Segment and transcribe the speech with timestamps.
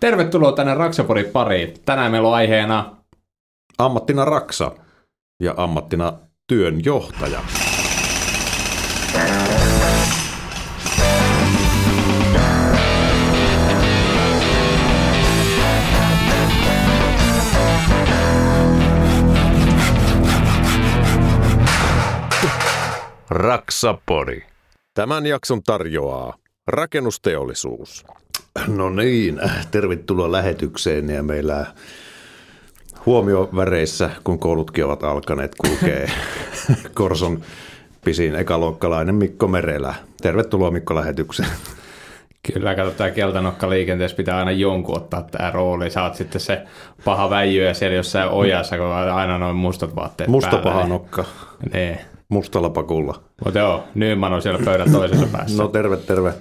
[0.00, 1.74] Tervetuloa tänne Raksapodin pariin.
[1.84, 2.96] Tänään meillä on aiheena
[3.78, 4.72] Ammattina raksa
[5.42, 6.12] ja ammattina
[6.46, 7.40] työnjohtaja.
[23.30, 24.46] Raksapori.
[24.94, 26.34] Tämän jakson tarjoaa
[26.66, 28.04] rakennusteollisuus.
[28.68, 29.40] No niin,
[29.70, 31.66] tervetuloa lähetykseen ja meillä
[33.06, 36.10] huomioväreissä, kun koulutkin ovat alkaneet, kulkee
[36.94, 37.40] Korson
[38.04, 39.94] pisin ekaluokkalainen Mikko Merelä.
[40.22, 41.48] Tervetuloa Mikko lähetykseen.
[42.52, 45.90] Kyllä, katsotaan keltanokka liikenteessä pitää aina jonkun ottaa tämä rooli.
[45.90, 46.62] Sä oot sitten se
[47.04, 50.88] paha väijyä siellä jossain ojassa, kun on aina noin mustat vaatteet Musta päällä, paha niin-
[50.88, 51.24] nokka,
[51.72, 51.98] Niin.
[52.30, 53.20] Mustalla pakulla.
[53.44, 55.62] Mutta joo, Nyman on siellä pöydän toisessa päässä.
[55.62, 56.34] No terve, terve.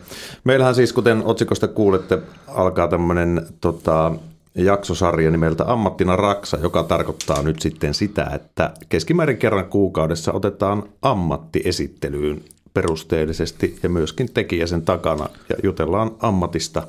[0.44, 4.12] Meillähän siis, kuten otsikosta kuulette, alkaa tämmöinen tota,
[4.56, 11.62] jaksosarja nimeltä Ammattina Raksa, joka tarkoittaa nyt sitten sitä, että keskimäärin kerran kuukaudessa otetaan ammatti
[11.66, 12.42] esittelyyn
[12.74, 16.88] perusteellisesti ja myöskin tekijä sen takana ja jutellaan ammatista.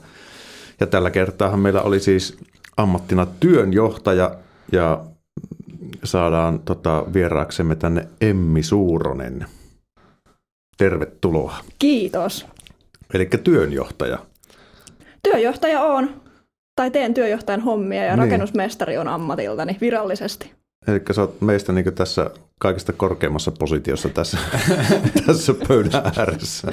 [0.81, 2.39] Ja tällä kertaahan meillä oli siis
[2.77, 4.35] ammattina työnjohtaja
[4.73, 5.05] ja
[6.05, 9.47] saadaan tota, vieraaksemme tänne Emmi Suuronen.
[10.79, 11.57] Tervetuloa.
[11.79, 12.47] Kiitos.
[13.15, 14.19] Eli työnjohtaja.
[15.23, 16.23] Työjohtaja on,
[16.77, 18.19] tai teen työjohtajan hommia ja Niin.
[18.19, 18.27] niin.
[18.29, 20.53] rakennusmestari on ammatiltani virallisesti.
[20.87, 24.39] Eli sä oot meistä niin tässä kaikista korkeimmassa positiossa tässä,
[25.27, 26.69] tässä pöydän ääressä.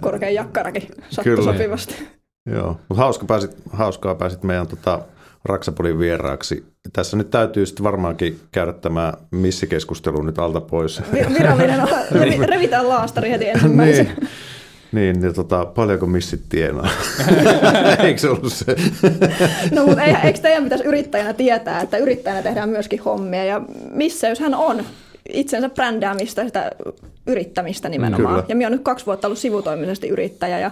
[0.00, 1.52] Korkein jakkarakin sattui Kyllä.
[1.52, 2.08] sopivasti.
[2.50, 5.00] Joo, mutta hauska pääsit, hauskaa pääsit meidän tota,
[5.44, 6.64] Raksapodin vieraaksi.
[6.92, 11.02] Tässä nyt täytyy sitten varmaankin käydä tämä missikeskustelu nyt alta pois.
[11.12, 11.88] Vi- Virallinen on,
[12.20, 14.14] revi, revitään laastari heti ensimmäisenä.
[14.20, 14.28] niin.
[14.92, 16.88] Niin, ja tota, paljonko missit tienaa?
[18.04, 18.76] Eikö se ollut se?
[19.74, 24.28] No mutta ei, eikö teidän pitäisi yrittäjänä tietää, että yrittäjänä tehdään myöskin hommia ja missä
[24.28, 24.84] jos hän on
[25.28, 26.70] itsensä brändäämistä, sitä
[27.26, 28.34] yrittämistä nimenomaan.
[28.34, 28.44] Kyllä.
[28.48, 30.70] Ja minä olen nyt kaksi vuotta ollut sivutoimisesti yrittäjä ja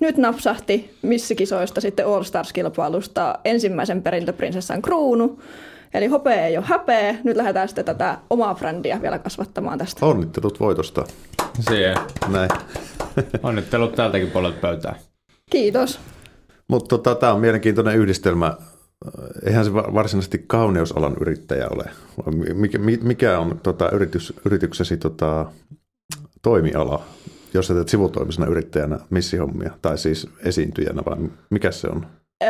[0.00, 5.42] nyt napsahti missikisoista sitten All Stars-kilpailusta ensimmäisen perintöprinsessan kruunu.
[5.94, 7.14] Eli hopea ei ole häpeä.
[7.24, 10.06] Nyt lähdetään sitten tätä omaa brändiä vielä kasvattamaan tästä.
[10.06, 11.04] Onnittelut voitosta.
[11.60, 11.96] Siihen.
[12.28, 12.50] Näin.
[13.42, 14.94] Onnittelut tältäkin puolelta pöytää.
[15.50, 16.00] Kiitos.
[16.68, 18.56] Mutta tota, tämä on mielenkiintoinen yhdistelmä.
[19.46, 21.84] Eihän se va- varsinaisesti kauneusalan yrittäjä ole.
[22.54, 25.46] Mikä, mi- mikä on tota, yritys, yrityksesi tota,
[26.42, 27.02] toimiala,
[27.54, 31.16] jos sä teet sivutoimisena yrittäjänä missihommia, tai siis esiintyjänä, vai
[31.50, 32.06] mikä se on?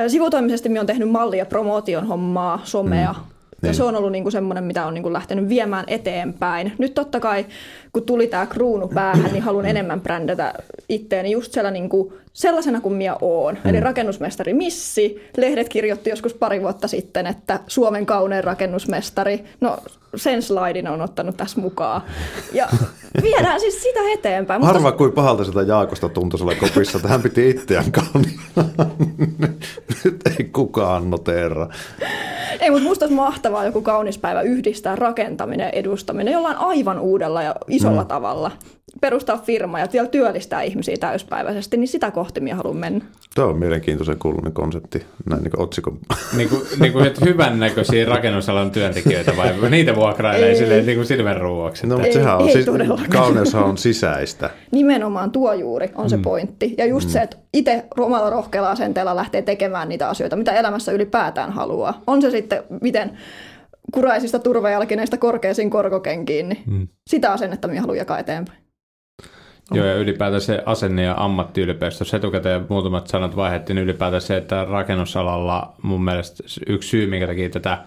[0.09, 3.13] Sivutoimisesti minä olen tehnyt malli- ja promootion hommaa, somea.
[3.13, 3.19] Mm.
[3.63, 3.75] Ja Niin.
[3.75, 6.73] se on ollut niinku semmoinen, mitä on niinku lähtenyt viemään eteenpäin.
[6.79, 7.47] Nyt totta kai,
[7.93, 10.55] kun tuli tämä kruunu päähän, niin haluan enemmän brändätä
[10.89, 13.59] itteeni just siellä niinku sellaisena kuin minä oon.
[13.65, 15.31] Eli rakennusmestari Missi.
[15.37, 19.45] Lehdet kirjoitti joskus pari vuotta sitten, että Suomen kaunein rakennusmestari.
[19.61, 19.79] No
[20.17, 22.03] sen slaidin on ottanut tässä mukaan.
[22.53, 22.69] Ja
[23.23, 24.61] viedään siis sitä eteenpäin.
[24.61, 28.89] Mutta Harva kuin pahalta sitä Jaakosta tuntui siellä kopissa, että hän piti itseään kauniina.
[30.05, 31.69] Nyt ei kukaan noteera.
[32.61, 37.43] Ei, mutta musta olisi mahtavaa joku kaunis päivä yhdistää rakentaminen ja edustaminen jollain aivan uudella
[37.43, 38.09] ja isolla mm.
[38.09, 38.51] tavalla.
[39.01, 43.05] Perustaa firma ja vielä työllistää ihmisiä täyspäiväisesti, niin sitä kohti minä haluan mennä.
[43.35, 45.99] Tuo on mielenkiintoisen kuulunen konsepti, näin niin kuin otsikon.
[46.37, 51.87] Niin kuin, niin kuin että hyvännäköisiä rakennusalan työntekijöitä vai niitä vuokrailee silleen niin kuin silmänruuaksi.
[51.87, 52.67] No, että- mutta Ei- sehän on, ei siis,
[53.11, 54.51] kauneushan on sisäistä.
[54.73, 56.75] Nimenomaan tuo juuri on se pointti.
[56.79, 61.53] Ja just se, että itse omalla rohkealla asenteella lähtee tekemään niitä asioita, mitä elämässä ylipäätään
[61.53, 62.03] haluaa.
[62.07, 63.11] On se sitten miten
[63.95, 66.89] kuraisista turvajalkineista korkeisiin korkokenkiin, niin mm.
[67.07, 68.59] sitä asennetta minä haluan jakaa eteenpäin.
[69.75, 71.99] Joo, ja ylipäätään se asenne ja ammattiylpeys.
[71.99, 77.27] Tuossa etukäteen muutamat sanat vaihdettiin niin ylipäätään se, että rakennusalalla mun mielestä yksi syy, minkä
[77.27, 77.79] takia tätä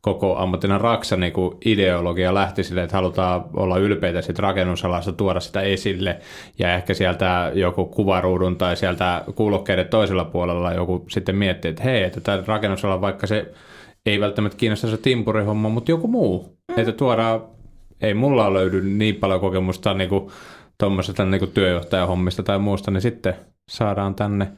[0.00, 5.40] koko ammattina raksa niin kuin ideologia lähti sille, että halutaan olla ylpeitä siitä rakennusalasta, tuoda
[5.40, 6.18] sitä esille
[6.58, 12.02] ja ehkä sieltä joku kuvaruudun tai sieltä kuulokkeiden toisella puolella joku sitten miettii, että hei,
[12.02, 13.52] että tämä rakennusala, vaikka se
[14.06, 16.80] ei välttämättä kiinnosta se timpurihomma, mutta joku muu, mm.
[16.80, 17.42] että tuodaan,
[18.00, 20.30] ei mulla löydy niin paljon kokemusta niin kuin
[20.78, 23.34] tuommoisesta niin työjohtajahommista tai muusta, niin sitten
[23.70, 24.48] saadaan tänne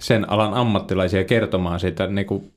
[0.00, 2.52] sen alan ammattilaisia kertomaan siitä niin, kuin,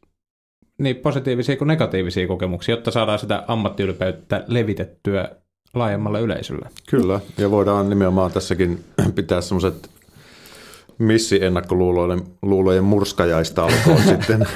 [0.77, 5.29] niin positiivisia kuin negatiivisia kokemuksia, jotta saadaan sitä ammattiylpeyttä levitettyä
[5.73, 6.69] laajemmalle yleisölle.
[6.89, 8.83] Kyllä, ja voidaan nimenomaan tässäkin
[9.15, 9.89] pitää semmoiset
[10.97, 14.47] missi-ennakkoluulojen murskajaista alkoon sitten.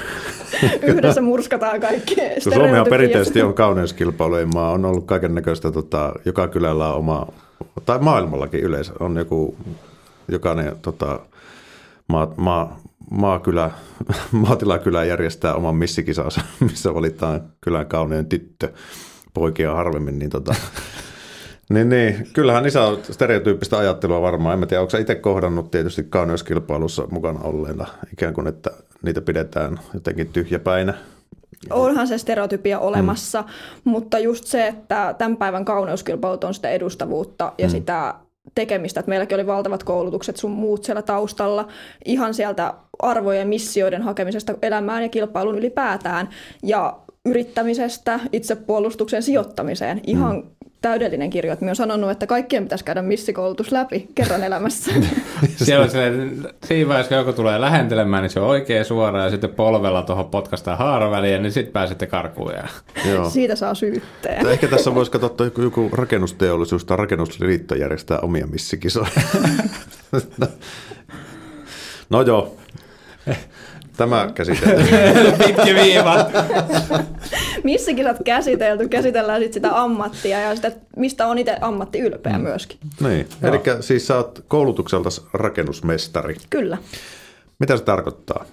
[0.84, 6.90] Yhdessä murskataan kaikki Suomihan perinteisesti on kauneuskilpailujen maa, on ollut kaiken näköistä, tota, joka kylällä
[6.90, 7.28] on oma,
[7.86, 9.58] tai maailmallakin yleensä on joku,
[10.28, 11.20] jokainen tota,
[12.08, 12.80] maa, maa,
[13.12, 13.72] maakylä,
[14.32, 18.74] maatilakylä järjestää oman missikisansa, missä valitaan kylän kaunein tyttö,
[19.34, 20.56] poikia harvemmin, niin tota,
[21.70, 24.54] niin, niin, kyllähän niissä on stereotyyppistä ajattelua varmaan.
[24.54, 29.80] En mä tiedä, onko itse kohdannut tietysti kauneuskilpailussa mukana olleena, ikään kuin, että niitä pidetään
[29.94, 30.94] jotenkin tyhjäpäinä.
[31.70, 33.48] Onhan se stereotypia olemassa, mm.
[33.84, 37.72] mutta just se, että tämän päivän kauneuskilpailut on sitä edustavuutta ja mm.
[37.72, 38.14] sitä
[38.56, 39.00] tekemistä.
[39.00, 41.68] Että meilläkin oli valtavat koulutukset sun muut siellä taustalla,
[42.06, 46.30] ihan sieltä arvojen missioiden hakemisesta elämään ja kilpailun ylipäätään
[46.64, 50.02] ja yrittämisestä itsepuolustuksen sijoittamiseen.
[50.08, 50.44] Ihan mm
[50.86, 51.54] täydellinen kirjo.
[51.54, 54.92] Että olen sanonut, että kaikkien pitäisi käydä missikoulutus läpi kerran elämässä.
[55.66, 56.12] Siellä on se,
[56.64, 60.30] siinä vaiheessa, kun joku tulee lähentelemään, niin se on oikein suora ja sitten polvella tuohon
[60.30, 62.52] potkastaan haaraväliin, niin sitten pääsette karkuun.
[62.52, 62.68] Ja...
[63.12, 63.30] Joo.
[63.30, 64.48] Siitä saa syytteen.
[64.48, 69.08] Ehkä tässä voisi katsoa, että joku rakennusteollisuus tai rakennusliitto järjestää omia missikisoja.
[72.10, 72.58] no joo.
[73.98, 74.84] Tämä käsitelty.
[75.46, 76.16] Pitki viiva.
[77.64, 82.44] Missäkin olet käsitelty, käsitellään sit sitä ammattia ja sitä, mistä on itse ammatti ylpeä mm.
[82.44, 82.80] myöskin.
[83.00, 86.36] Niin, eli siis sä oot koulutukselta rakennusmestari.
[86.50, 86.78] Kyllä.
[87.60, 88.46] Mitä se tarkoittaa?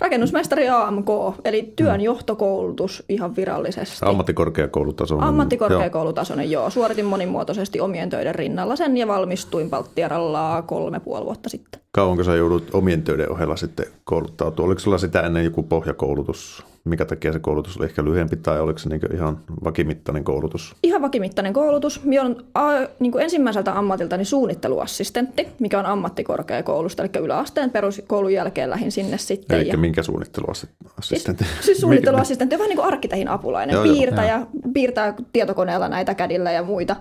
[0.00, 1.08] Rakennusmestari AMK,
[1.44, 3.96] eli työnjohtokoulutus ihan virallisesti.
[4.02, 5.28] Ammattikorkeakoulutasoinen.
[5.28, 6.62] Ammattikorkeakoulutasoinen, joo.
[6.62, 6.70] joo.
[6.70, 11.80] Suoritin monimuotoisesti omien töiden rinnalla sen ja valmistuin Palttieralla kolme puoli vuotta sitten.
[11.92, 14.66] Kauanko sä joudut omien töiden ohella sitten kouluttautua?
[14.66, 16.64] Oliko sulla sitä ennen joku pohjakoulutus?
[16.88, 20.76] Mikä takia se koulutus oli ehkä lyhyempi tai oliko se niin ihan vakimittainen koulutus?
[20.82, 22.04] Ihan vakimittainen koulutus.
[22.04, 22.68] Minä olen a,
[23.00, 29.60] niin kuin ensimmäiseltä ammatiltani suunnitteluassistentti, mikä on ammattikorkeakoulusta, eli yläasteen peruskoulun jälkeen lähin sinne sitten.
[29.60, 29.78] Eli ja...
[29.78, 31.44] minkä suunnitteluassistentti?
[31.44, 34.72] Siis, siis suunnitteluassistentti on vähän niin kuin arkkitehin apulainen, joo, piirtäjä, joo.
[34.74, 36.96] piirtää tietokoneella näitä kädillä ja muita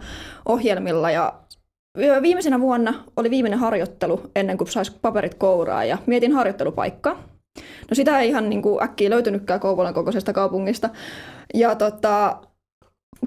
[0.46, 1.34] ohjelmilla ja
[2.22, 7.24] Viimeisenä vuonna oli viimeinen harjoittelu ennen kuin saisi paperit kouraa ja mietin harjoittelupaikkaa.
[7.90, 10.90] No sitä ei ihan niin kuin äkkiä löytynytkään Kouvolan kokoisesta kaupungista.
[11.54, 12.38] Ja tota,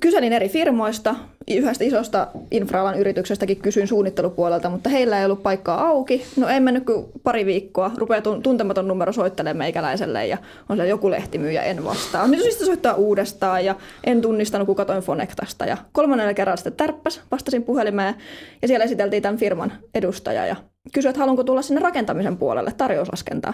[0.01, 1.15] kyselin eri firmoista,
[1.51, 6.25] yhdestä isosta infraalan yrityksestäkin kysyin suunnittelupuolelta, mutta heillä ei ollut paikkaa auki.
[6.37, 10.39] No ei mennyt kuin pari viikkoa, rupeaa tuntematon numero soittelemaan meikäläiselle ja
[10.69, 12.29] on siellä joku lehtimyyjä, en vastaa.
[12.29, 13.75] Nyt sitten soittaa uudestaan ja
[14.05, 15.65] en tunnistanut, kun katoin Fonectasta.
[15.65, 18.15] Ja kolmannella kerralla sitten tärppäs, vastasin puhelimeen
[18.63, 20.57] ja siellä esiteltiin tämän firman edustaja ja
[20.95, 23.53] kysyi, että haluanko tulla sinne rakentamisen puolelle tarjouslaskentaa.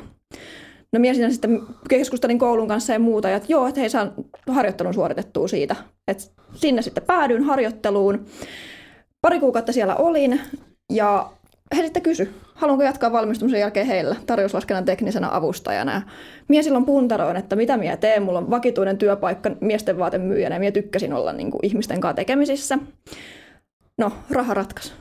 [0.96, 4.12] No minä siinä sitten keskustelin koulun kanssa ja muuta, ja että joo, että he saan
[4.48, 5.76] harjoittelun suoritettua siitä.
[6.08, 8.26] että sinne sitten päädyin harjoitteluun.
[9.20, 10.40] Pari kuukautta siellä olin,
[10.92, 11.30] ja
[11.76, 15.92] he sitten kysy, haluanko jatkaa valmistumisen jälkeen heillä tarjouslaskennan teknisenä avustajana.
[15.92, 16.02] Ja
[16.48, 18.22] mie silloin puntaroin, että mitä minä teen.
[18.22, 22.78] Mulla on vakituinen työpaikka miesten vaatemyyjänä ja minä tykkäsin olla niin kuin ihmisten kanssa tekemisissä.
[23.98, 24.92] No, raha ratkaisi.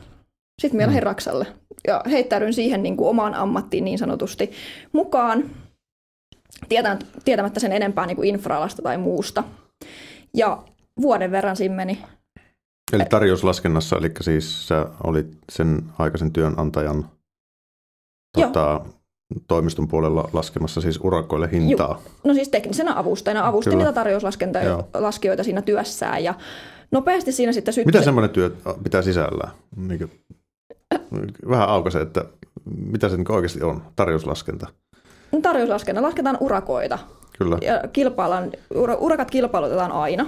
[0.61, 1.05] Sitten minä lähdin mm.
[1.05, 1.47] Raksalle
[1.87, 4.51] ja heittäydyin siihen niin kuin omaan ammattiin niin sanotusti
[4.91, 5.43] mukaan
[7.25, 9.43] tietämättä sen enempää niin kuin infraalasta tai muusta.
[10.33, 10.63] Ja
[11.01, 12.03] vuoden verran siinä meni.
[12.93, 17.09] Eli tarjouslaskennassa, eli siis sä olit sen aikaisen työnantajan
[18.37, 18.85] tota,
[19.47, 22.01] toimiston puolella laskemassa siis urakoille hintaa.
[22.03, 22.11] Juh.
[22.23, 23.83] No siis teknisenä avustajana avustin Kyllä.
[23.83, 26.33] niitä tarjouslaskijoita siinä työssään ja
[26.91, 27.85] nopeasti siinä sitten syttyi...
[27.85, 28.51] Mitä semmoinen työ
[28.83, 29.51] pitää sisällään?
[31.49, 32.25] Vähän aukaise, että
[32.75, 34.67] mitä se niin oikeasti on, tarjouslaskenta?
[35.41, 36.99] Tarjouslaskennan lasketaan urakoita.
[37.37, 37.57] Kyllä.
[37.61, 38.51] Ja kilpaillaan,
[38.99, 40.25] urakat kilpailutetaan aina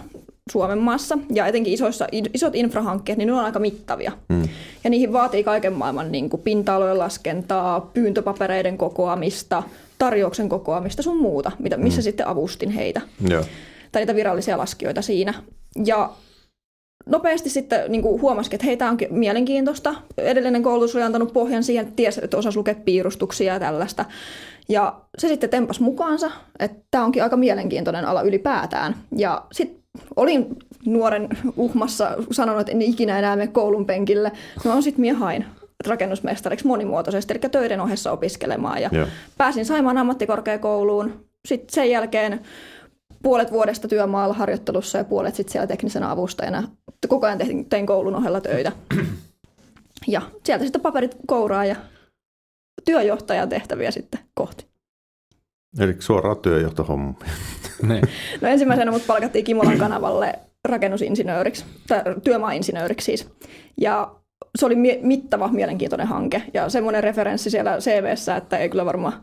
[0.52, 4.12] Suomen maassa, ja etenkin isoissa, isot infrahankkeet, niin ne on aika mittavia.
[4.30, 4.48] Mm.
[4.84, 9.64] Ja niihin vaatii kaiken maailman niin kuin pinta-alojen laskentaa, pyyntöpapereiden kokoamista,
[9.98, 12.04] tarjouksen kokoamista sun muuta, mitä, missä mm.
[12.04, 13.02] sitten avustin heitä.
[13.30, 13.44] Joo.
[13.92, 15.34] Tai niitä virallisia laskijoita siinä.
[15.86, 16.10] Ja
[17.06, 19.96] nopeasti sitten niin kuin huomasikin, että hei, tämä onkin mielenkiintoista.
[20.18, 24.06] Edellinen koulutus oli antanut pohjan siihen, että ties, että osasi lukea piirustuksia ja tällaista.
[24.70, 28.96] Ja se sitten tempas mukaansa, että tämä onkin aika mielenkiintoinen ala ylipäätään.
[29.18, 29.84] Ja sitten
[30.16, 30.56] olin
[30.86, 34.32] nuoren uhmassa sanonut, että en ikinä enää mene koulun penkille.
[34.66, 35.46] No on sitten hain
[35.88, 38.82] rakennusmestariksi monimuotoisesti, eli töiden ohessa opiskelemaan.
[38.82, 39.10] Ja yeah.
[39.38, 41.26] pääsin Saimaan ammattikorkeakouluun.
[41.48, 42.42] Sitten sen jälkeen
[43.24, 46.64] puolet vuodesta työmaalla harjoittelussa ja puolet sitten siellä teknisenä avustajana.
[47.08, 48.72] Koko ajan tein, tein koulun ohella töitä.
[50.08, 51.76] Ja sieltä sitten paperit kouraa ja
[52.88, 54.66] työjohtajan tehtäviä sitten kohti.
[55.80, 57.16] Eli suoraan työjohtohommia.
[57.82, 58.02] Niin.
[58.42, 63.30] no ensimmäisenä mut palkattiin Kimolan kanavalle rakennusinsinööriksi, tai työmaainsinööriksi siis.
[63.78, 64.16] Ja
[64.58, 66.42] se oli mie- mittava, mielenkiintoinen hanke.
[66.54, 69.14] Ja semmoinen referenssi siellä CVssä, että ei kyllä varmaan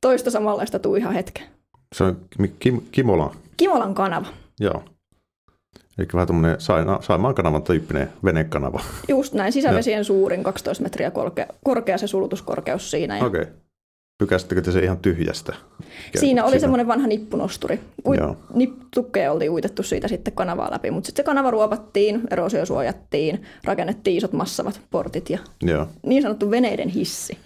[0.00, 1.44] toista samanlaista tuu ihan hetken.
[1.94, 2.16] Se on
[2.58, 3.30] Kim- Kimolan?
[3.56, 4.26] Kimolan kanava.
[4.60, 4.82] Joo.
[5.98, 6.60] Eli vähän tämmöinen
[7.00, 8.80] Saimaan kanavan tyyppinen venekanava.
[9.08, 13.16] Just näin, sisävesien suurin 12 metriä korkea, korkea se sulutuskorkeus siinä.
[13.16, 13.42] Okei.
[13.42, 13.52] Okay.
[14.18, 15.54] Pykäsittekö te se ihan tyhjästä?
[16.16, 17.80] Siinä oli semmoinen vanha nippunosturi.
[18.06, 18.36] Uit, Joo.
[18.54, 23.42] nip, tukkeja oltiin uitettu siitä sitten kanavaa läpi, mutta sitten se kanava ruopattiin, eroosio suojattiin,
[23.64, 25.88] rakennettiin isot massavat portit ja Joo.
[26.06, 27.38] niin sanottu veneiden hissi.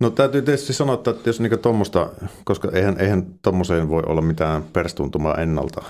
[0.00, 2.10] No täytyy tietysti sanoa, että jos niinku tuommoista,
[2.44, 5.82] koska eihän, eihän tuommoiseen voi olla mitään perstuntumaa ennalta.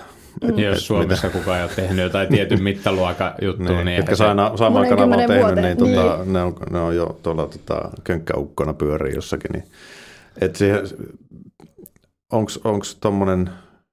[0.43, 0.59] Mm.
[0.59, 4.17] Jos Suomessa kukaan ei ole tehnyt jotain tietyn mittaluokan juttua, niin, Niin, niin ketkä se,
[4.17, 7.89] samaa samaa Monen kanavaa on tehnyt, niin, tota, ne, on, ne on jo tuolla tota,
[8.03, 9.51] könkkäukkona pyörii jossakin.
[9.51, 9.63] Niin,
[10.41, 10.81] et siihen,
[12.31, 13.49] onks, onks tommonen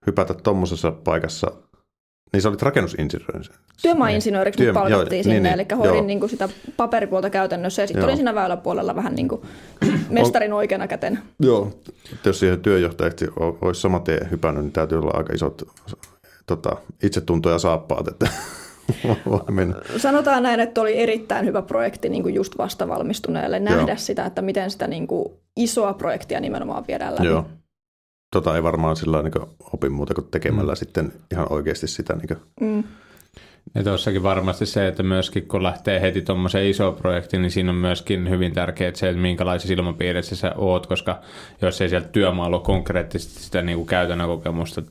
[0.07, 1.53] hypätä tommosessa paikassa,
[2.33, 3.45] niin sä olit rakennusinsinööri.
[3.83, 6.07] Työmaainsinööriksi Työ- mut palkattiin joo, sinne, niin, eli niin, hoidin joo.
[6.07, 9.43] niin kuin sitä paperipuolta käytännössä ja sitten olin siinä väyläpuolella vähän niin kuin
[10.11, 11.19] mestarin oikeana käten.
[11.41, 11.73] Joo.
[12.25, 15.63] Jos siihen työjohtajaksi olisi saman tien hypännyt, niin täytyy olla aika isot
[16.57, 18.29] tota, itsetunto ja saappaat, että
[19.51, 19.75] mennä.
[19.97, 23.97] Sanotaan näin, että oli erittäin hyvä projekti niin kuin just vasta valmistuneelle nähdä Joo.
[23.99, 27.27] sitä, että miten sitä niin kuin isoa projektia nimenomaan viedään läpi.
[27.27, 27.47] Joo.
[28.33, 29.33] Tota ei varmaan sillä niin
[29.73, 30.77] opi muuta kuin tekemällä mm.
[30.77, 32.17] sitten ihan oikeasti sitä.
[32.17, 32.85] Niin Mm.
[33.75, 37.77] Ja tuossakin varmasti se, että myöskin kun lähtee heti tuommoiseen isoon projektiin, niin siinä on
[37.77, 41.21] myöskin hyvin tärkeää se, että minkälaisessa ilmapiirissä sä oot, koska
[41.63, 44.83] jos ei sieltä työmaalla ole konkreettisesti sitä niin kuin käytännön kokemusta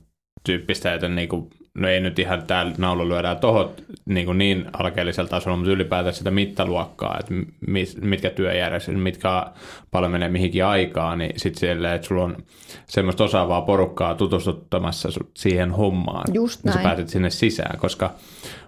[0.43, 3.69] tyyppistä, että niin kuin, no ei nyt ihan täällä naulu lyödään tohon
[4.05, 7.33] niin, niin alkeellisella tasolla, mutta ylipäätään sitä mittaluokkaa, että
[7.67, 9.45] mit, mitkä työjärjestelmät, mitkä
[9.91, 12.37] paljon menee mihinkin aikaan, niin sitten siellä, että sulla on
[12.85, 16.33] semmoista osaavaa porukkaa tutustuttamassa siihen hommaan.
[16.33, 16.89] Just niin sä näin.
[16.89, 18.13] pääset sinne sisään, koska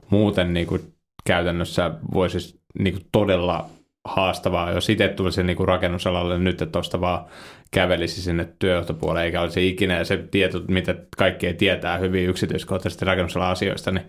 [0.10, 0.82] muuten niin kuin
[1.26, 3.70] käytännössä voisi niin kuin todella
[4.06, 7.26] haastavaa, jos itse tulisi niin rakennusalalle nyt, että tuosta vaan
[7.72, 13.52] kävelisi sinne työjohtopuolelle, eikä olisi ikinä ja se tieto, mitä kaikki tietää hyvin yksityiskohtaisesti rakennusalan
[13.52, 14.06] asioista, niin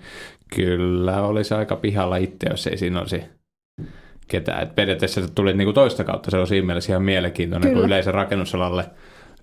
[0.55, 3.23] kyllä olisi aika pihalla itse, jos ei siinä olisi
[4.29, 4.63] ketään.
[4.63, 7.81] Et periaatteessa tuli niin kuin toista kautta, se on siinä mielessä ihan mielenkiintoinen, Kyllä.
[7.81, 8.85] kun yleisen rakennusalalle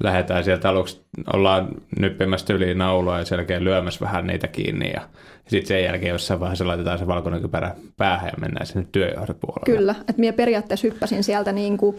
[0.04, 1.02] lähdetään sieltä aluksi,
[1.34, 1.68] ollaan
[2.00, 5.02] nyppimässä yli naulua ja sen jälkeen lyömässä vähän niitä kiinni ja
[5.48, 9.78] sitten sen jälkeen jossain vaiheessa laitetaan se valkoinen kypärä päähän ja mennään sinne työjohdon puolelle.
[9.78, 11.98] Kyllä, että minä periaatteessa hyppäsin sieltä niin kuin,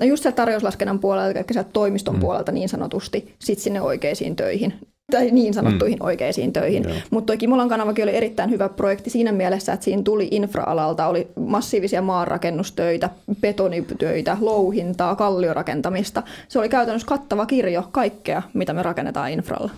[0.00, 2.20] no just sieltä tarjouslaskennan puolelta, eli sieltä toimiston mm.
[2.20, 4.74] puolelta niin sanotusti, sit sinne oikeisiin töihin
[5.10, 6.06] tai niin sanottuihin mm.
[6.06, 6.84] oikeisiin töihin.
[7.10, 11.28] Mutta toi Kimolan kanavakin oli erittäin hyvä projekti siinä mielessä, että siinä tuli infra-alalta, oli
[11.36, 16.22] massiivisia maanrakennustöitä, betonitöitä, louhintaa, kalliorakentamista.
[16.48, 19.70] Se oli käytännössä kattava kirjo kaikkea, mitä me rakennetaan infralla.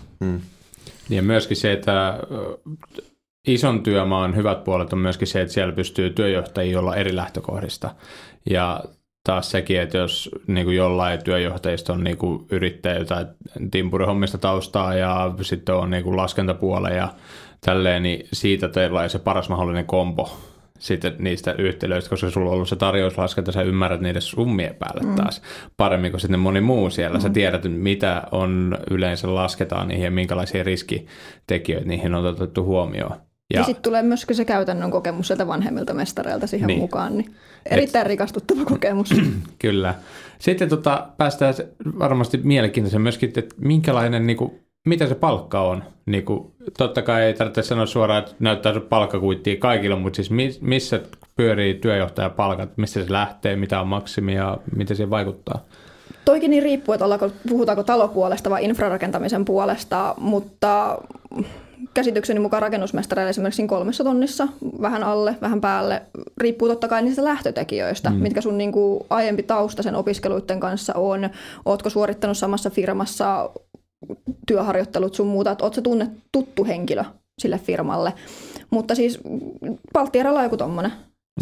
[1.09, 2.19] Ja myöskin se, että
[3.47, 7.95] ison työmaan hyvät puolet on myöskin se, että siellä pystyy työjohtajia olla eri lähtökohdista.
[8.49, 8.83] Ja
[9.25, 13.27] taas sekin, että jos niin kuin jollain työjohtajista on niin kuin yrittäjä jotain
[13.71, 17.13] timpurihommista taustaa ja sitten on niin kuin laskentapuolella ja
[17.61, 20.37] tälleen, niin siitä teillä on se paras mahdollinen kombo
[20.79, 25.15] sitten niistä yhtälöistä, koska sulla on ollut se tarjouslaskenta, sä ymmärrät niiden summien päälle mm.
[25.15, 25.41] taas
[25.77, 27.17] paremmin kuin sitten moni muu siellä.
[27.17, 27.21] Mm.
[27.21, 33.15] Sä tiedät, mitä on yleensä lasketaan niihin ja minkälaisia riskitekijöitä niihin on otettu huomioon.
[33.53, 36.79] Ja, ja sitten tulee myöskin se käytännön kokemus sieltä vanhemmilta mestareilta siihen Niin.
[36.79, 37.17] mukaan.
[37.17, 37.35] Niin
[37.65, 38.07] erittäin Et...
[38.07, 39.09] rikastuttava kokemus.
[39.59, 39.95] Kyllä.
[40.39, 41.53] Sitten tota, päästään
[41.99, 44.51] varmasti mielenkiintoisen myöskin, että minkälainen, niin kuin,
[44.87, 45.83] mitä se palkka on.
[46.05, 50.31] Niin kuin, totta kai ei tarvitse sanoa suoraan, että näyttää se palkkakuittia kaikilla, mutta siis
[50.31, 50.99] mi- missä
[51.35, 55.65] pyörii työjohtajapalkat, mistä se lähtee, mitä on maksimi ja miten se vaikuttaa.
[56.25, 60.97] Toikin niin riippuu, että ollaanko, puhutaanko talopuolesta vai infrarakentamisen puolesta, mutta
[61.95, 64.47] käsitykseni mukaan rakennusmestareille esimerkiksi kolmessa tonnissa,
[64.81, 66.01] vähän alle, vähän päälle,
[66.37, 68.15] riippuu totta kai niistä lähtötekijöistä, mm.
[68.15, 71.29] mitkä sun niin kuin aiempi tausta sen opiskeluiden kanssa on,
[71.65, 73.49] ootko suorittanut samassa firmassa
[74.47, 77.03] työharjoittelut sun muuta, että oot sä tunne, tuttu henkilö
[77.41, 78.13] sille firmalle.
[78.69, 79.19] Mutta siis
[79.93, 80.91] Baltiaralla on joku tommonen,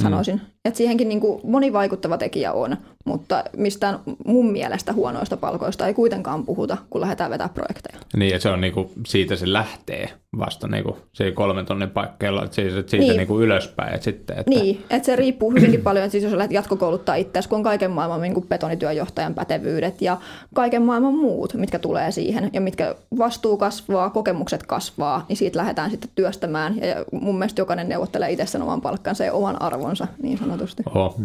[0.02, 0.36] sanoisin.
[0.36, 0.53] Mm.
[0.66, 5.94] Että siihenkin niin kuin moni vaikuttava tekijä on, mutta mistään mun mielestä huonoista palkoista ei
[5.94, 8.00] kuitenkaan puhuta, kun lähdetään vetää projekteja.
[8.16, 12.56] Niin, ja se on niinku, siitä se lähtee vasta niinku, se kolmen tonnin paikkeilla, että
[12.56, 13.18] siitä, siitä Niin.
[13.18, 13.96] niinku ylöspäin.
[13.96, 17.50] Et sitten, että, Niin, että se riippuu hyvinkin paljon, että siis jos lähdet jatkokouluttaa itseäsi,
[17.50, 20.18] kun on kaiken maailman niin kuin betonityöjohtajan pätevyydet ja
[20.54, 25.92] kaiken maailman muut, mitkä tulee siihen ja mitkä vastuu kasvaa, kokemukset kasvaa, niin siitä lähdetään
[25.92, 26.78] sitten työstämään.
[26.78, 30.84] Ja mun mielestä jokainen neuvottelee itse sen oman palkkansa ja oman arvonsa niin sanotusti.
[30.96, 31.20] Oho.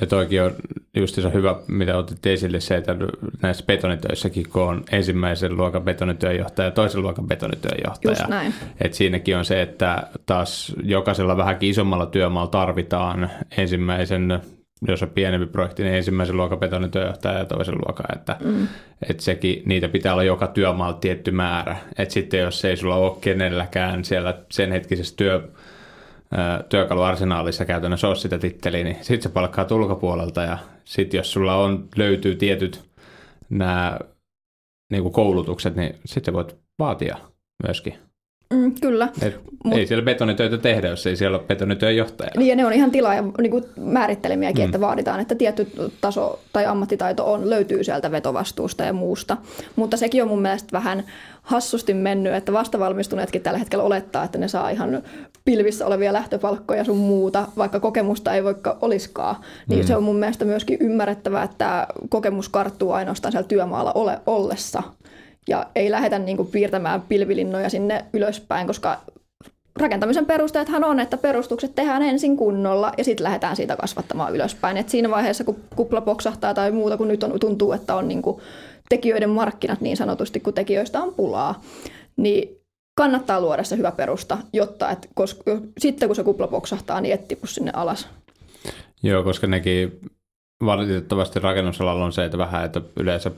[0.00, 0.52] Ja toikin on
[0.96, 2.96] justiinsa hyvä, mitä otit esille, se, että
[3.42, 8.10] näissä betonitöissäkin, kun on ensimmäisen luokan betonityöjohtaja ja toisen luokan betonityöjohtaja.
[8.10, 8.54] Just näin.
[8.80, 14.40] Et siinäkin on se, että taas jokaisella vähänkin isommalla työmaalla tarvitaan ensimmäisen,
[14.88, 18.18] jos on pienempi projekti, niin ensimmäisen luokan betonityöjohtaja ja toisen luokan.
[18.18, 18.68] Että mm.
[19.08, 21.76] et sekin, niitä pitää olla joka työmaalla tietty määrä.
[21.98, 25.48] Et sitten jos ei sulla ole kenelläkään siellä sen hetkisessä työ,
[26.68, 31.88] työkaluarsenaalissa käytännössä ole sitä titteliä, niin sitten se palkkaa ulkopuolelta ja sitten jos sulla on,
[31.96, 32.90] löytyy tietyt
[33.50, 33.98] nämä
[34.90, 37.16] niin koulutukset, niin sitten voit vaatia
[37.62, 38.11] myöskin.
[38.52, 39.08] Mm, kyllä.
[39.22, 42.30] Et Mut, ei siellä betonitöitä tehdä, jos ei siellä ole betonityön johtaja.
[42.36, 44.64] Niin ja ne on ihan tila- ja niin kuin määrittelemiäkin, mm.
[44.64, 45.66] että vaaditaan, että tietty
[46.00, 49.36] taso tai ammattitaito on, löytyy sieltä vetovastuusta ja muusta.
[49.76, 51.04] Mutta sekin on mun mielestä vähän
[51.42, 55.02] hassusti mennyt, että vastavalmistuneetkin tällä hetkellä olettaa, että ne saa ihan
[55.44, 59.36] pilvissä olevia lähtöpalkkoja sun muuta, vaikka kokemusta ei vaikka oliskaan.
[59.68, 59.86] Niin mm.
[59.86, 64.82] se on mun mielestä myöskin ymmärrettävää, että kokemus karttuu ainoastaan siellä työmaalla ole, ollessa
[65.48, 69.00] ja ei lähdetä niin kuin piirtämään pilvilinnoja sinne ylöspäin, koska
[69.80, 74.76] rakentamisen perusteethan on, että perustukset tehdään ensin kunnolla ja sitten lähdetään siitä kasvattamaan ylöspäin.
[74.76, 78.22] Et siinä vaiheessa, kun kupla poksahtaa tai muuta, kun nyt on, tuntuu, että on niin
[78.22, 78.40] kuin
[78.88, 81.62] tekijöiden markkinat niin sanotusti, kun tekijöistä on pulaa,
[82.16, 82.58] niin
[82.94, 85.42] kannattaa luoda se hyvä perusta, jotta et, koska,
[85.78, 88.08] sitten kun se kupla poksahtaa, niin et tipu sinne alas.
[89.02, 90.00] Joo, koska nekin
[90.64, 93.30] valitettavasti rakennusalalla on se, että vähän, että yleensä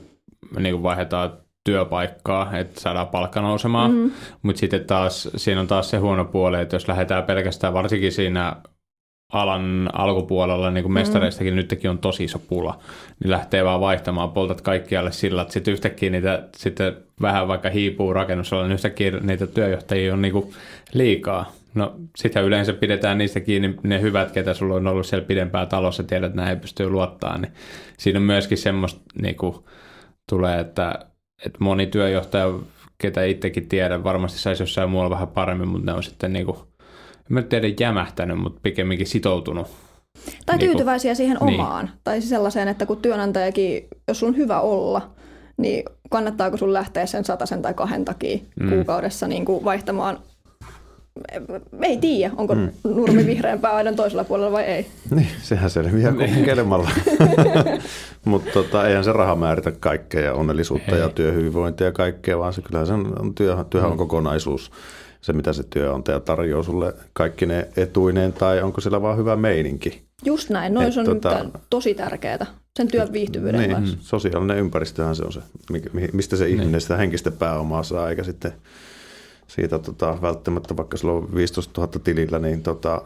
[0.59, 3.91] niin vaihdetaan työpaikkaa, että saadaan palkka nousemaan.
[3.91, 4.11] Mm.
[4.41, 8.55] Mutta sitten taas siinä on taas se huono puoli, että jos lähdetään pelkästään varsinkin siinä
[9.33, 10.99] alan alkupuolella, niin kuin mm.
[10.99, 11.55] mestareistakin mm.
[11.55, 12.79] nytkin on tosi iso pula,
[13.19, 18.13] niin lähtee vaan vaihtamaan, poltat kaikkialle sillä, että sitten yhtäkkiä niitä sitten vähän vaikka hiipuu
[18.13, 20.53] rakennusalla, niin yhtäkkiä niitä työjohtajia on niin kuin
[20.93, 21.51] liikaa.
[21.73, 26.03] No sitä yleensä pidetään niistä kiinni ne hyvät, ketä sulla on ollut siellä pidempään talossa,
[26.03, 27.51] tiedät, että näin pystyy luottaa, niin
[27.97, 29.55] siinä on myöskin semmoista niin kuin,
[30.29, 30.99] tulee, että
[31.45, 32.53] että moni työjohtaja,
[32.97, 36.57] ketä itsekin tiedän, varmasti saisi jossain muualla vähän paremmin, mutta ne on sitten niin kuin,
[37.17, 39.67] en mä tiedä jämähtänyt, mutta pikemminkin sitoutunut.
[40.45, 41.59] Tai niin tyytyväisiä kuin, siihen niin.
[41.59, 41.89] omaan.
[42.03, 45.15] Tai sellaiseen, että kun työnantajakin, jos on hyvä olla,
[45.57, 48.69] niin kannattaako sun lähteä sen sen tai kahden takia mm.
[48.69, 50.19] kuukaudessa niin kuin vaihtamaan
[51.81, 52.69] ei tiedä, onko mm.
[52.83, 54.85] nurmi vihreämpää aidan toisella puolella vai ei.
[55.15, 56.89] Niin, sehän selviää kokeilemalla.
[58.25, 60.99] Mutta tota, eihän se raha määritä kaikkea ja onnellisuutta Hei.
[60.99, 63.97] ja työhyvinvointia ja kaikkea, vaan se kyllähän se on, työ, työhän on mm.
[63.97, 64.71] kokonaisuus.
[65.21, 70.05] Se, mitä se työnantaja tarjoaa sulle kaikki ne etuineen tai onko siellä vaan hyvä meininki.
[70.25, 72.45] Just näin, noin se on tota, tosi tärkeää,
[72.77, 73.97] sen työn viihtyvyyden niin, kanssa.
[74.01, 75.39] Sosiaalinen ympäristöhän se on se,
[76.13, 76.81] mistä se ihminen niin.
[76.81, 78.53] sitä henkistä pääomaa saa, eikä sitten
[79.47, 83.01] siitä tota, välttämättä, vaikka sulla on 15 000 tilillä, niin tota,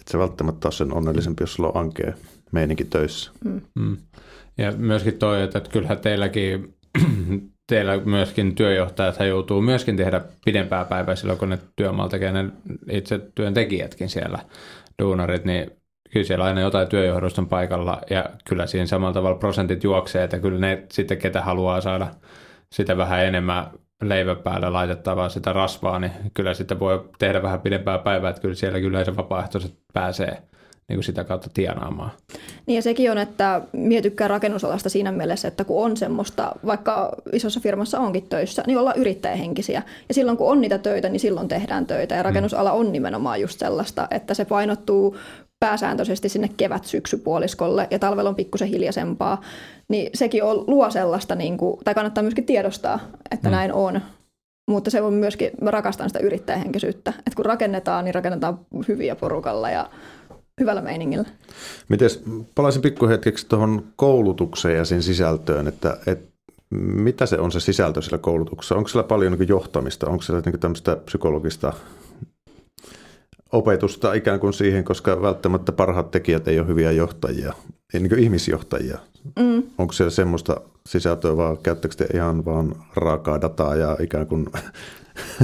[0.00, 2.12] et se välttämättä ole sen onnellisempi, jos sulla on ankea
[2.52, 3.30] meininki töissä.
[3.44, 3.60] Mm.
[3.74, 3.96] Mm.
[4.58, 6.74] Ja myöskin toi, että kyllähän teilläkin
[7.68, 12.50] teillä myöskin työjohtajat joutuu myöskin tehdä pidempää päivää silloin, kun ne työmaalla tekee ne
[12.90, 14.38] itse työntekijätkin siellä,
[15.02, 15.70] duunarit, niin
[16.12, 20.58] kyllä siellä aina jotain työjohdosta paikalla ja kyllä siinä samalla tavalla prosentit juoksee, että kyllä
[20.58, 22.08] ne sitten, ketä haluaa saada
[22.72, 23.70] sitä vähän enemmän
[24.02, 28.54] leivän päälle laitettavaa sitä rasvaa, niin kyllä sitten voi tehdä vähän pidempää päivää, että kyllä
[28.54, 30.42] siellä kyllä se vapaaehtoiset pääsee
[30.88, 32.10] niin kuin sitä kautta tienaamaan.
[32.66, 37.60] Niin ja sekin on, että mietykää rakennusalasta siinä mielessä, että kun on semmoista, vaikka isossa
[37.60, 39.82] firmassa onkin töissä, niin ollaan yrittäjähenkisiä.
[40.08, 42.14] Ja silloin kun on niitä töitä, niin silloin tehdään töitä.
[42.14, 45.16] Ja rakennusala on nimenomaan just sellaista, että se painottuu
[45.60, 49.40] pääsääntöisesti sinne kevät-syksypuoliskolle ja talvella on pikkusen hiljaisempaa,
[49.88, 53.52] niin sekin on, luo sellaista, niin kuin, tai kannattaa myöskin tiedostaa, että mm.
[53.52, 54.00] näin on.
[54.70, 59.70] Mutta se on myöskin, mä rakastan sitä yrittäjähenkisyyttä, että kun rakennetaan, niin rakennetaan hyviä porukalla
[59.70, 59.90] ja
[60.60, 61.24] hyvällä meiningillä.
[61.88, 62.10] Miten
[62.54, 66.28] palaisin pikkuhetkeksi tuohon koulutukseen ja sen sisältöön, että, että
[66.70, 68.74] mitä se on se sisältö sillä koulutuksessa?
[68.74, 70.10] Onko siellä paljon niin johtamista?
[70.10, 71.72] Onko siellä niin tämmöistä psykologista
[73.52, 77.52] opetusta ikään kuin siihen, koska välttämättä parhaat tekijät ei ole hyviä johtajia,
[77.94, 78.98] ei niin ihmisjohtajia.
[79.38, 79.62] Mm.
[79.78, 84.46] Onko siellä semmoista sisältöä, vaan käyttäkö te ihan vaan raakaa dataa ja ikään kuin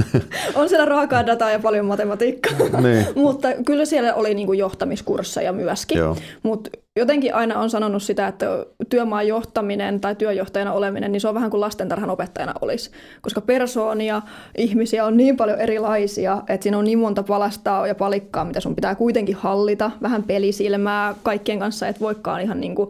[0.55, 3.05] on siellä raakaa dataa ja paljon matematiikkaa, niin.
[3.25, 5.97] mutta kyllä siellä oli niin kuin johtamiskursseja myöskin.
[6.43, 8.45] Mutta jotenkin aina on sanonut sitä, että
[8.89, 12.91] työmaan johtaminen tai työjohtajana oleminen, niin se on vähän kuin lastentarhan opettajana olisi.
[13.21, 14.21] Koska persoonia,
[14.57, 18.75] ihmisiä on niin paljon erilaisia, että siinä on niin monta palastaa ja palikkaa, mitä sun
[18.75, 22.89] pitää kuitenkin hallita, vähän pelisilmää kaikkien kanssa, et voikaan ihan niin kuin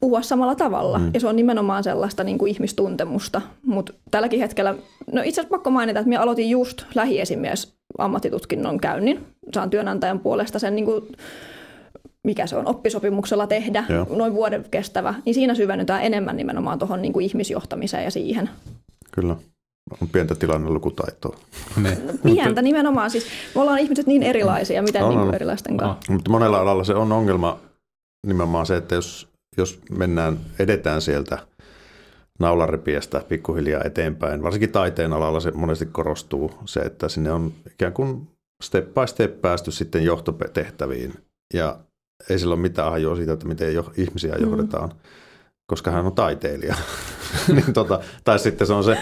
[0.00, 0.98] puhua samalla tavalla.
[0.98, 1.10] Mm.
[1.14, 3.42] Ja se on nimenomaan sellaista niin kuin ihmistuntemusta.
[3.66, 4.74] Mutta tälläkin hetkellä,
[5.12, 9.26] no itse asiassa pakko mainita, että minä aloitin just lähiesimies ammattitutkinnon käynnin.
[9.54, 11.04] Saan työnantajan puolesta sen, niin kuin,
[12.24, 14.06] mikä se on, oppisopimuksella tehdä, Joo.
[14.10, 15.14] noin vuoden kestävä.
[15.24, 18.50] Niin siinä syvennytään enemmän nimenomaan tuohon niin kuin ihmisjohtamiseen ja siihen.
[19.10, 19.36] Kyllä.
[20.02, 21.36] On pientä tilannelukutaitoa.
[21.76, 21.90] No,
[22.22, 23.10] pientä nimenomaan.
[23.10, 26.12] Siis me ollaan ihmiset niin erilaisia, miten on, niin kuin erilaisten kanssa.
[26.12, 27.58] Mutta monella alalla se on ongelma
[28.26, 31.38] nimenomaan se, että jos jos mennään, edetään sieltä
[32.38, 38.28] naularipiestä pikkuhiljaa eteenpäin, varsinkin taiteen alalla se monesti korostuu se, että sinne on ikään kuin
[38.62, 41.14] step by step päästy sitten johtotehtäviin
[41.54, 41.78] ja
[42.30, 44.42] ei sillä ole mitään hajoa siitä, että miten jo, ihmisiä mm.
[44.42, 44.92] johdetaan,
[45.66, 46.74] koska hän on taiteilija.
[47.54, 48.98] niin tota, tai sitten se on se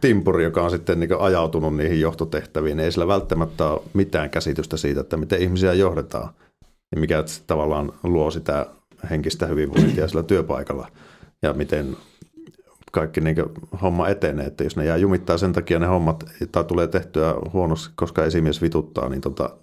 [0.00, 2.80] timpuri, joka on sitten niin ajautunut niihin johtotehtäviin.
[2.80, 6.34] Ei sillä välttämättä ole mitään käsitystä siitä, että miten ihmisiä johdetaan.
[6.94, 8.66] Ja mikä tavallaan luo sitä
[9.10, 10.88] henkistä hyvinvointia sillä työpaikalla.
[11.42, 11.96] Ja miten
[12.92, 13.36] kaikki niin
[13.82, 17.92] homma etenee, että jos ne jää jumittaa sen takia ne hommat, tai tulee tehtyä huonosti,
[17.96, 19.56] koska esimies vituttaa, niin tota,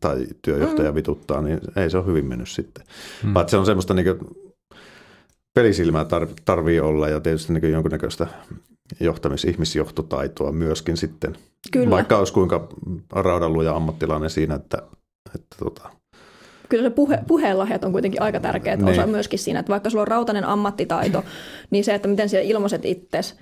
[0.00, 0.94] tai työjohtaja mm.
[0.94, 2.84] vituttaa, niin ei se ole hyvin mennyt sitten.
[3.24, 3.34] Mm.
[3.34, 4.06] Vaan se on semmoista niin
[5.54, 8.26] pelisilmää tar- tarvii olla ja tietysti niin jonkunnäköistä
[9.00, 11.36] johtamis- ihmisjohtotaitoa myöskin sitten.
[11.72, 11.90] Kyllä.
[11.90, 12.68] Vaikka olisi kuinka
[13.12, 14.82] raudanluja ammattilainen siinä, että,
[15.34, 15.90] että tota,
[16.74, 18.88] kyllä se puhe, puheenlahjat on kuitenkin aika tärkeä niin.
[18.88, 21.24] osa myöskin siinä, että vaikka sulla on rautainen ammattitaito,
[21.70, 23.34] niin se, että miten siellä ilmaiset itsesi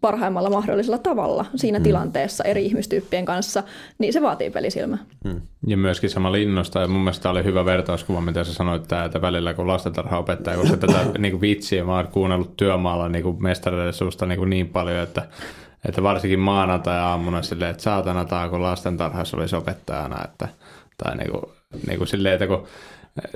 [0.00, 1.82] parhaimmalla mahdollisella tavalla siinä mm.
[1.82, 3.62] tilanteessa eri ihmistyyppien kanssa,
[3.98, 4.98] niin se vaatii pelisilmä.
[5.24, 5.40] Mm.
[5.66, 9.54] Ja myöskin sama linnosta, ja mun mielestä oli hyvä vertauskuva, mitä sä sanoit, että välillä
[9.54, 13.92] kun lastentarhaopettaja, kun se tätä niin kuin vitsiä, mä oon kuunnellut työmaalla niin kuin mestareiden
[13.92, 15.28] suusta niin, kuin niin paljon, että
[15.84, 20.48] että varsinkin maanantai-aamuna silleen, että saatana taa, kun lastentarhassa olisi opettajana, että,
[21.04, 21.42] tai niin kuin,
[21.86, 22.66] niin kuin silleen, että kun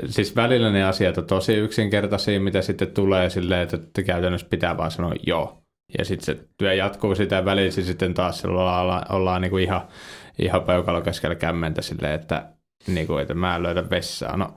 [0.06, 4.90] Siis välillä ne asiat on tosi yksinkertaisia, mitä sitten tulee silleen, että käytännössä pitää vaan
[4.90, 5.62] sanoa joo.
[5.98, 9.88] Ja sitten se työ jatkuu sitä ja välillä sitten taas ollaan, ollaan niin kuin ihan,
[10.38, 12.52] ihan peukalo keskellä kämmentä silleen, että
[12.86, 14.54] niin kuin, että mä löydän vessaa, no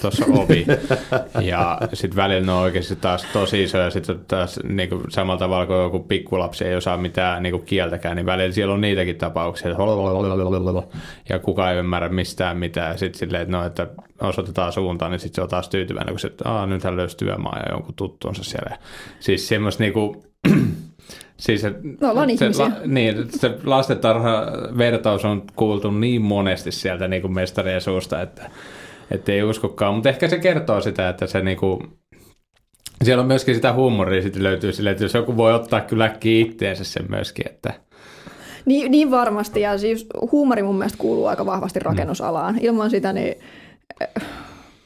[0.00, 0.66] tuossa ovi.
[1.50, 5.38] ja sitten välillä ne on oikeasti taas tosi iso ja sitten taas niin kuin samalla
[5.38, 9.16] tavalla kuin joku pikkulapsi ei osaa mitään niin kuin kieltäkään, niin välillä siellä on niitäkin
[9.16, 9.82] tapauksia, että
[11.28, 12.92] ja kukaan ei ymmärrä mistään mitään.
[12.92, 13.86] Ja sitten silleen, että, no, että
[14.20, 17.58] osoitetaan suuntaan, niin sitten se on taas tyytyväinen, kun se, että nyt hän löysi työmaa
[17.58, 18.78] ja jonkun tuttuunsa siellä.
[19.20, 20.22] Siis semmoista niin kuin,
[21.36, 22.64] Siis, et, Me ollaan se, ihmisiä.
[22.64, 28.50] La, niin, se lastentarha-vertaus on kuultu niin monesti sieltä niin kuin mestarien suusta, että,
[29.10, 29.94] että ei uskokaan.
[29.94, 31.80] Mutta ehkä se kertoo sitä, että se niin kuin,
[33.04, 36.84] siellä on myöskin sitä huumoria sitten löytyy sille, että jos joku voi ottaa kyllä itteensä
[36.84, 37.74] sen myöskin, että
[38.66, 42.58] niin, niin varmasti, ja siis huumori mun mielestä kuuluu aika vahvasti rakennusalaan.
[42.60, 43.34] Ilman sitä niin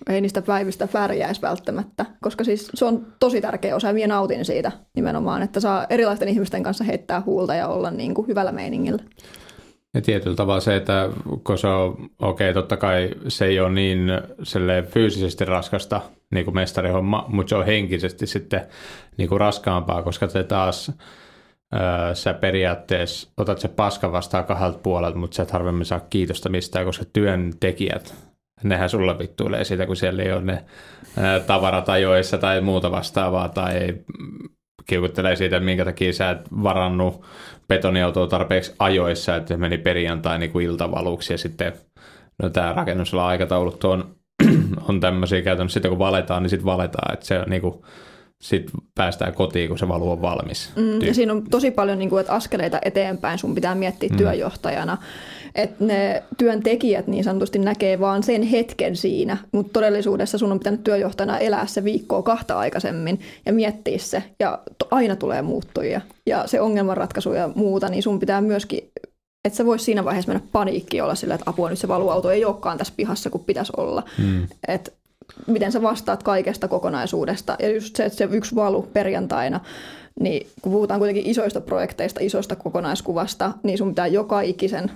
[0.08, 4.44] ei niistä päivistä pärjäisi välttämättä, koska siis se on tosi tärkeä osa ja minä nautin
[4.44, 9.02] siitä nimenomaan, että saa erilaisten ihmisten kanssa heittää huulta ja olla niin kuin hyvällä meiningillä.
[9.94, 11.08] Ja tietyllä tavalla se, että
[11.44, 14.10] kun se on, okei, totta kai se ei ole niin
[14.88, 18.66] fyysisesti raskasta niin kuin mestarihomma, mutta se on henkisesti sitten
[19.16, 20.92] niin kuin raskaampaa, koska te taas
[22.14, 26.86] sä periaatteessa otat se paska vastaan kahdelta puolelta, mutta sä et harvemmin saa kiitosta mistään,
[26.86, 28.14] koska työntekijät
[28.62, 30.64] nehän sulla vittuilee siitä, kun siellä ei ole ne
[31.46, 33.94] tavarat ajoissa tai muuta vastaavaa, tai
[34.86, 37.24] kiukuttelee siitä, minkä takia sä et varannut
[37.68, 41.72] betoniautoa tarpeeksi ajoissa, että meni perjantai niin kuin iltavaluksi, ja sitten
[42.42, 44.16] no, tämä rakennusala aikataulut on,
[44.88, 47.74] on tämmöisiä käytännössä, sitten kun valetaan, niin sitten valetaan, että se on niin kuin,
[48.40, 50.72] sitten päästään kotiin, kun se valuu on valmis.
[50.76, 54.16] Mm, ja siinä on tosi paljon niin kuin, että askeleita eteenpäin sun pitää miettiä mm.
[54.16, 54.98] työjohtajana
[55.54, 60.84] että ne työntekijät niin sanotusti näkee vaan sen hetken siinä, mutta todellisuudessa sun on pitänyt
[60.84, 64.58] työjohtajana elää se viikkoa kahta aikaisemmin ja miettiä se, ja
[64.90, 68.90] aina tulee muuttuja ja se ongelmanratkaisu ja muuta, niin sun pitää myöskin
[69.44, 72.44] että sä vois siinä vaiheessa mennä paniikkiin olla sillä, että apua nyt se valuauto ei
[72.44, 74.02] olekaan tässä pihassa, kun pitäisi olla.
[74.18, 74.46] Mm.
[74.68, 74.94] Et
[75.46, 77.56] miten sä vastaat kaikesta kokonaisuudesta.
[77.58, 79.60] Ja just se, että se yksi valu perjantaina,
[80.20, 84.90] niin kun puhutaan kuitenkin isoista projekteista, isosta kokonaiskuvasta, niin sun pitää joka ikisen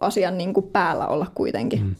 [0.00, 1.82] asian niin kuin päällä olla kuitenkin.
[1.82, 1.94] Mm.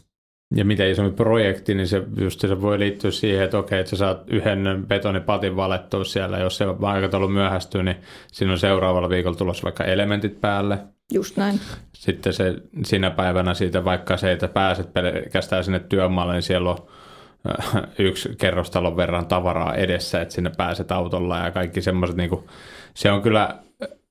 [0.55, 3.97] Ja mitä isompi projekti, niin se just se voi liittyä siihen, että okei, että sä
[3.97, 7.97] saat yhden betonipatin valettua siellä, jos se aikataulu myöhästyy, niin
[8.33, 10.79] siinä on seuraavalla viikolla tulossa vaikka elementit päälle.
[11.13, 11.61] Just näin.
[11.93, 16.79] Sitten se sinä päivänä siitä, vaikka se, että pääset pelkästään sinne työmaalle, niin siellä on
[17.51, 22.45] äh, yksi kerrostalon verran tavaraa edessä, että sinne pääset autolla ja kaikki semmoiset, niin kuin,
[22.95, 23.59] se on kyllä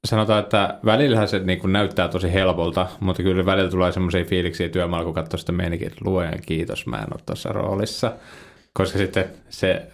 [0.05, 4.69] sanotaan, että välillähän se niin kuin näyttää tosi helpolta, mutta kyllä välillä tulee semmoisia fiiliksiä
[4.69, 8.13] työmaalla, kun katsoo sitä meininkin, että luen kiitos, mä en ole tuossa roolissa.
[8.73, 9.87] Koska sitten se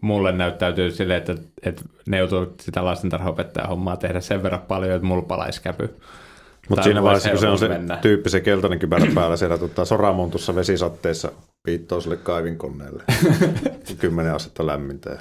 [0.00, 5.06] mulle näyttäytyy silleen, että, että ne joutuu sitä lastentarhaopettajan hommaa tehdä sen verran paljon, että
[5.06, 5.94] mulla palaisi käpy.
[6.68, 7.68] Mutta siinä vaiheessa, kun se on se
[8.02, 13.02] tyyppi se keltainen kypärä päällä siellä tota, soramontussa vesisatteessa piittoo sille kaivinkoneelle.
[14.00, 15.18] Kymmenen astetta lämmintä.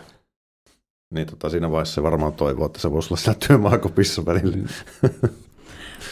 [1.13, 4.57] Niin tota, siinä vaiheessa se varmaan toivoo, että se voisi olla siellä työmaakopissa välillä.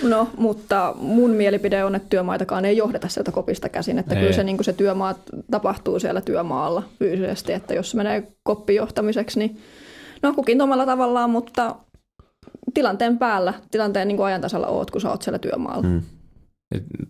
[0.04, 4.22] No, mutta mun mielipide on, että työmaitakaan ei johdeta sieltä kopista käsin, että ei.
[4.22, 5.16] kyllä se, niin se työmaa
[5.52, 9.58] tapahtuu siellä työmaalla fyysisesti, että jos se menee koppijohtamiseksi, niin
[10.24, 11.76] no kukin omalla tavallaan, mutta
[12.74, 15.88] tilanteen päällä, tilanteen niin ajan tasalla oot, kun sä oot siellä työmaalla.
[15.88, 16.02] Hmm.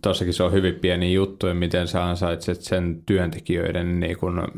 [0.02, 4.48] Tossakin se on hyvin pieni juttu, miten sä ansaitset sen työntekijöiden niin kun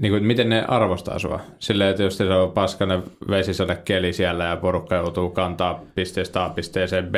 [0.00, 1.40] niin kuin, miten ne arvostaa sua.
[1.58, 6.48] Silleen, että jos se on paskainen vesisade keli siellä ja porukka joutuu kantaa pisteestä A
[6.48, 7.14] pisteeseen B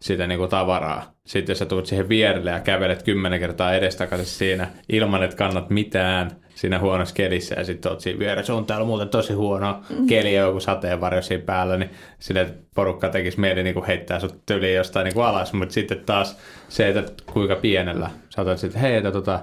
[0.00, 1.12] sitä niin kuin tavaraa.
[1.26, 6.30] Sitten sä tulet siihen vierelle ja kävelet kymmenen kertaa edestakaisin siinä ilman, että kannat mitään
[6.54, 8.54] siinä huonossa kelissä ja sitten oot siinä vieressä.
[8.54, 13.40] On täällä muuten tosi huono keli ja joku sateenvarjo siinä päällä, niin sille porukka tekisi
[13.40, 17.04] mieli niin kuin heittää sut tyliin jostain niin kuin alas, mutta sitten taas se, että
[17.32, 19.40] kuinka pienellä sä otat sitten, hei, että tota,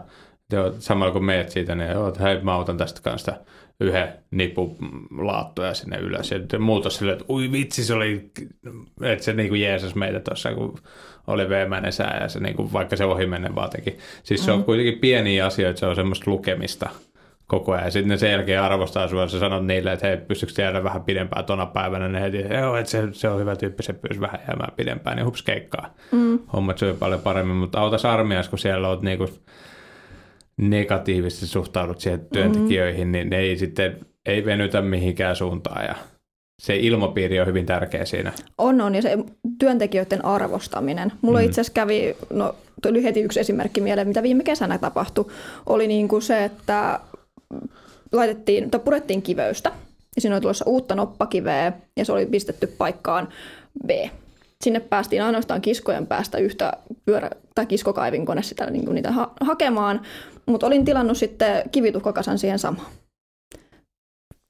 [0.54, 3.34] Joo, samalla kun meet siitä, niin joo, hei, mä otan tästä kanssa
[3.80, 4.78] yhden nipun
[5.18, 6.32] laattoja sinne ylös.
[6.32, 8.32] Ja muut on silleen, että ui vitsi, se oli,
[9.02, 10.80] että se niin kuin jeesas meitä tuossa, kun
[11.28, 13.98] oli veemäinen sää ja se niin kuin, vaikka se ohi menne vaan teki.
[14.24, 16.90] Siis se on kuitenkin pieniä asioita, se on semmoista lukemista
[17.48, 17.92] koko ajan.
[17.92, 21.46] Sitten ne sen jälkeen arvostaa sinua, sä sanot niille, että hei, pystyykö jäädä vähän pidempään
[21.46, 24.74] tuona päivänä, ne heti, joo, että se, se, on hyvä tyyppi, se pystyy vähän jäämään
[24.76, 25.94] pidempään, niin hups keikkaa.
[26.12, 26.40] Mm.
[26.54, 29.30] Hommat syö paljon paremmin, mutta autas armias, kun siellä olet niinku
[30.58, 33.12] negatiivisesti suhtaudut siihen työntekijöihin, mm.
[33.12, 35.96] niin ne ei sitten ei venytä mihinkään suuntaan ja
[36.62, 38.32] se ilmapiiri on hyvin tärkeä siinä.
[38.58, 39.18] On, on, ja se
[39.60, 41.12] työntekijöiden arvostaminen.
[41.22, 41.46] Mulla mm.
[41.46, 45.26] itse asiassa kävi, no tuli heti yksi esimerkki mieleen, mitä viime kesänä tapahtui,
[45.66, 47.00] oli niin kuin se, että
[48.12, 49.72] laitettiin, tai purettiin kiveystä,
[50.16, 53.28] ja siinä oli tulossa uutta noppakiveä, ja se oli pistetty paikkaan
[53.88, 53.90] B.
[54.66, 56.74] Sinne päästiin ainoastaan kiskojen päästä yhtä
[57.06, 60.02] pyörä- tai kiskokaivinkone sitä niin kuin niitä ha- hakemaan,
[60.46, 62.88] mutta olin tilannut sitten kivituhkakasan siihen samaan.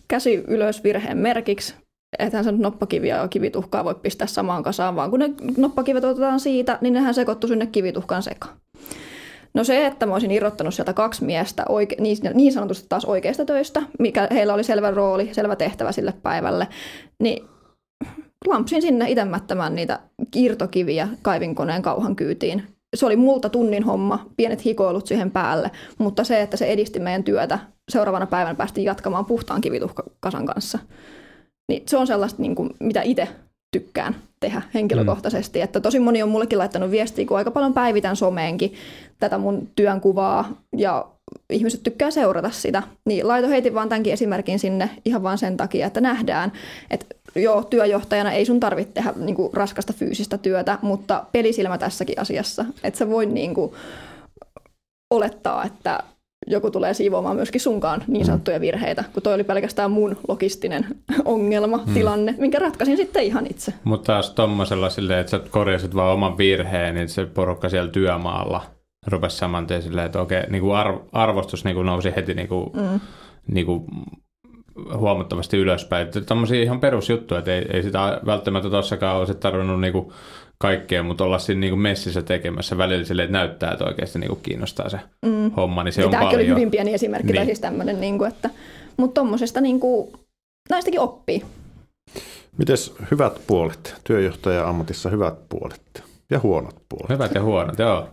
[0.08, 1.75] Käsi ylös virheen merkiksi,
[2.19, 6.78] ethän se noppakiviä ja kivituhkaa voi pistää samaan kasaan, vaan kun ne noppakivet otetaan siitä,
[6.82, 8.58] niin nehän sekoittuu sinne kivituhkan sekaan.
[9.54, 12.01] No se, että mä olisin irrottanut sieltä kaksi miestä oike-
[12.34, 16.67] niin sanotusti taas oikeista töistä, mikä heillä oli selvä rooli, selvä tehtävä sille päivälle,
[17.19, 17.55] niin
[18.48, 20.00] lampsin sinne itämättämään niitä
[20.36, 22.64] irtokiviä kaivinkoneen kauhan kyytiin.
[22.96, 27.24] Se oli multa tunnin homma, pienet hikoilut siihen päälle, mutta se, että se edisti meidän
[27.24, 27.60] työtä,
[27.92, 30.80] seuraavana päivänä päästiin jatkamaan puhtaan kivituhkasan kanssa.
[31.70, 33.28] Niin se on sellaista, niin kuin, mitä itse
[33.72, 35.60] tykkään tehdä henkilökohtaisesti.
[35.60, 35.64] Mm.
[35.64, 38.74] Että tosi moni on mullekin laittanut viestiä, kun aika paljon päivitän someenkin
[39.20, 41.08] tätä mun työnkuvaa ja
[41.50, 42.84] ihmiset tykkää seurata sitä.
[43.06, 46.52] Niin laito heitin vaan tämänkin esimerkin sinne ihan vaan sen takia, että nähdään,
[46.92, 52.19] että joo, työjohtajana ei sun tarvitse tehdä niin kuin, raskasta fyysistä työtä, mutta pelisilmä tässäkin
[52.19, 52.65] asiassa.
[52.84, 53.71] Että sä voi niin kuin,
[55.12, 56.04] olettaa, että
[56.48, 58.26] joku tulee siivoamaan myöskin sunkaan niin mm.
[58.26, 60.86] sanottuja virheitä, kun toi oli pelkästään mun logistinen
[61.26, 61.93] ongelma, mm.
[61.93, 63.74] tilanne, minkä ratkaisin sitten ihan itse.
[63.84, 68.62] Mutta taas tuommoisella silleen, että sä korjasit vaan oman virheen, niin se porukka siellä työmaalla
[69.08, 72.48] rupesi saman tien silleen, että okei, niin kuin arv- arvostus niin kuin nousi heti niin
[72.48, 73.00] kuin, mm.
[73.48, 73.84] niin kuin
[74.98, 76.08] huomattavasti ylöspäin.
[76.26, 80.12] Tämmöisiä ihan perusjuttuja, että ei, ei sitä välttämättä tuossakaan olisi tarvinnut niin kuin
[80.58, 84.30] kaikkea, mutta olla siinä niin kuin messissä tekemässä välillä sille, että näyttää, että oikeasti niin
[84.30, 85.52] kuin kiinnostaa se mm.
[85.52, 86.36] homma, niin se ja on paljon.
[86.36, 87.36] oli hyvin pieni esimerkki, niin.
[87.36, 88.50] tai siis tämmöinen, niin kuin, että,
[88.98, 90.14] mutta tuommoisesta niin kuin,
[90.70, 91.44] näistäkin oppii.
[92.58, 97.10] Mites hyvät puolet, työjohtaja ammatissa hyvät puolet ja huonot puolet?
[97.10, 98.10] Hyvät ja huonot, joo.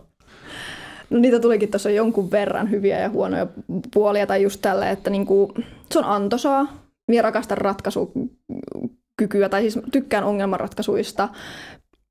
[1.13, 3.47] No niitä tulikin tuossa jonkun verran hyviä ja huonoja
[3.93, 5.51] puolia, tai just tällä, että niin kuin,
[5.91, 11.29] se on antoisaa, minä rakastan ratkaisukykyä, tai siis tykkään ongelmanratkaisuista,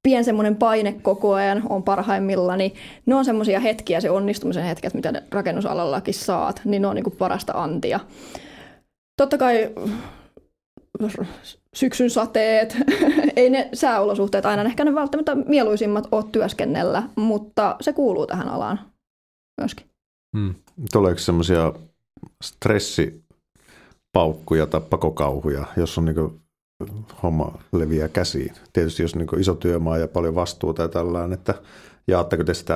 [0.03, 2.75] pien semmoinen paine koko ajan on parhaimmillani.
[3.07, 7.17] Ne on semmoisia hetkiä, se onnistumisen hetket, mitä rakennusalallakin saat, niin ne on niin kuin
[7.17, 8.01] parasta antia.
[9.17, 9.71] Totta kai
[11.77, 12.77] syksyn sateet,
[13.37, 18.92] ei ne sääolosuhteet aina ehkä ne välttämättä mieluisimmat ole työskennellä, mutta se kuuluu tähän alaan
[19.61, 19.87] myöskin.
[20.37, 20.55] Hmm.
[20.93, 21.73] Tuleeko semmoisia
[22.45, 26.43] stressipaukkuja tai pakokauhuja, jos on niin
[27.23, 28.55] homma leviää käsiin?
[28.73, 31.55] Tietysti jos on niin iso työmaa ja paljon vastuuta ja tällainen, että
[32.09, 32.75] jaatteko te sitä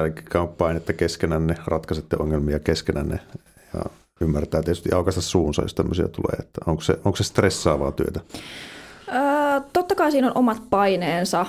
[0.59, 3.21] painetta keskenänne, ratkaisette ongelmia keskenänne
[3.75, 3.83] ja
[4.21, 6.37] ymmärtää tietysti aukaista suunsa, jos tämmöisiä tulee.
[6.39, 8.21] Että onko, se, onko se stressaavaa työtä?
[9.09, 11.47] Öö, totta kai siinä on omat paineensa.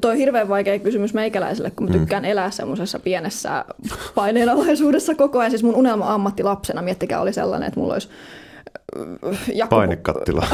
[0.00, 2.00] Tuo on hirveän vaikea kysymys meikäläiselle, kun mä mm.
[2.00, 2.30] tykkään mm.
[2.30, 3.64] elää semmoisessa pienessä
[4.14, 5.50] paineenalaisuudessa koko ajan.
[5.50, 8.08] Siis mun unelma ammatti lapsena, miettikää, oli sellainen, että mulla olisi
[9.54, 9.78] Jakob...
[9.78, 10.46] Painekattila.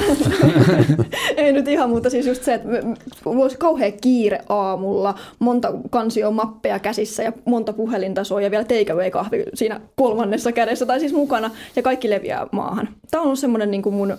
[1.37, 2.69] Ei nyt ihan, mutta siis just se, että
[3.25, 9.45] mulla olisi kauhean kiire aamulla, monta kansioa mappeja käsissä ja monta puhelintasoa ja vielä takeaway-kahvi
[9.55, 12.89] siinä kolmannessa kädessä tai siis mukana ja kaikki leviää maahan.
[13.11, 14.17] Tämä on ollut semmoinen niin kuin mun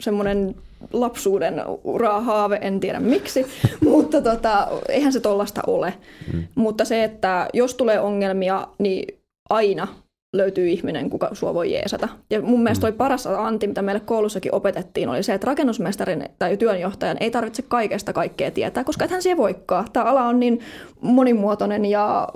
[0.00, 0.54] semmoinen
[0.92, 3.46] lapsuuden urahaave, en tiedä miksi,
[3.90, 5.94] mutta tota, eihän se tollasta ole.
[6.32, 6.44] Mm.
[6.54, 9.18] Mutta se, että jos tulee ongelmia, niin
[9.50, 9.88] aina
[10.32, 12.08] löytyy ihminen, kuka sua voi jeesata.
[12.30, 12.96] Ja mun mielestä toi mm.
[12.96, 18.12] paras anti, mitä meille koulussakin opetettiin, oli se, että rakennusmestarin tai työnjohtajan ei tarvitse kaikesta
[18.12, 19.86] kaikkea tietää, koska ethän siihen voikaan.
[19.92, 20.60] Tämä ala on niin
[21.00, 22.28] monimuotoinen ja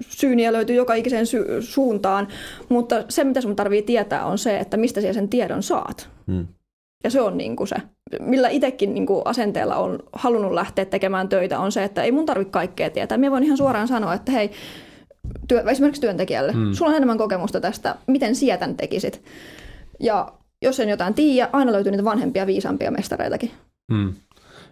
[0.00, 2.28] syyniä löytyy joka ikiseen sy- suuntaan,
[2.68, 6.08] mutta se, mitä sun tarvii tietää, on se, että mistä siellä sen tiedon saat.
[6.26, 6.46] Hmm.
[7.06, 7.76] Ja se on niin kuin se,
[8.20, 12.26] millä itsekin niin kuin asenteella on halunnut lähteä tekemään töitä, on se, että ei mun
[12.26, 13.18] tarvitse kaikkea tietää.
[13.18, 14.50] Minä voin ihan suoraan sanoa, että hei,
[15.48, 16.72] työ, esimerkiksi työntekijälle, hmm.
[16.72, 19.22] sulla on enemmän kokemusta tästä, miten sietän tekisit.
[20.00, 23.50] Ja jos en jotain tiedä, aina löytyy niitä vanhempia, viisaampia mestareitakin.
[23.92, 24.14] Hmm.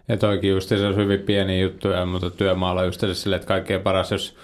[0.07, 4.11] Ja toikin just se on hyvin pieni juttu, mutta työmaalla just silleen, että kaikkein paras,
[4.11, 4.35] jos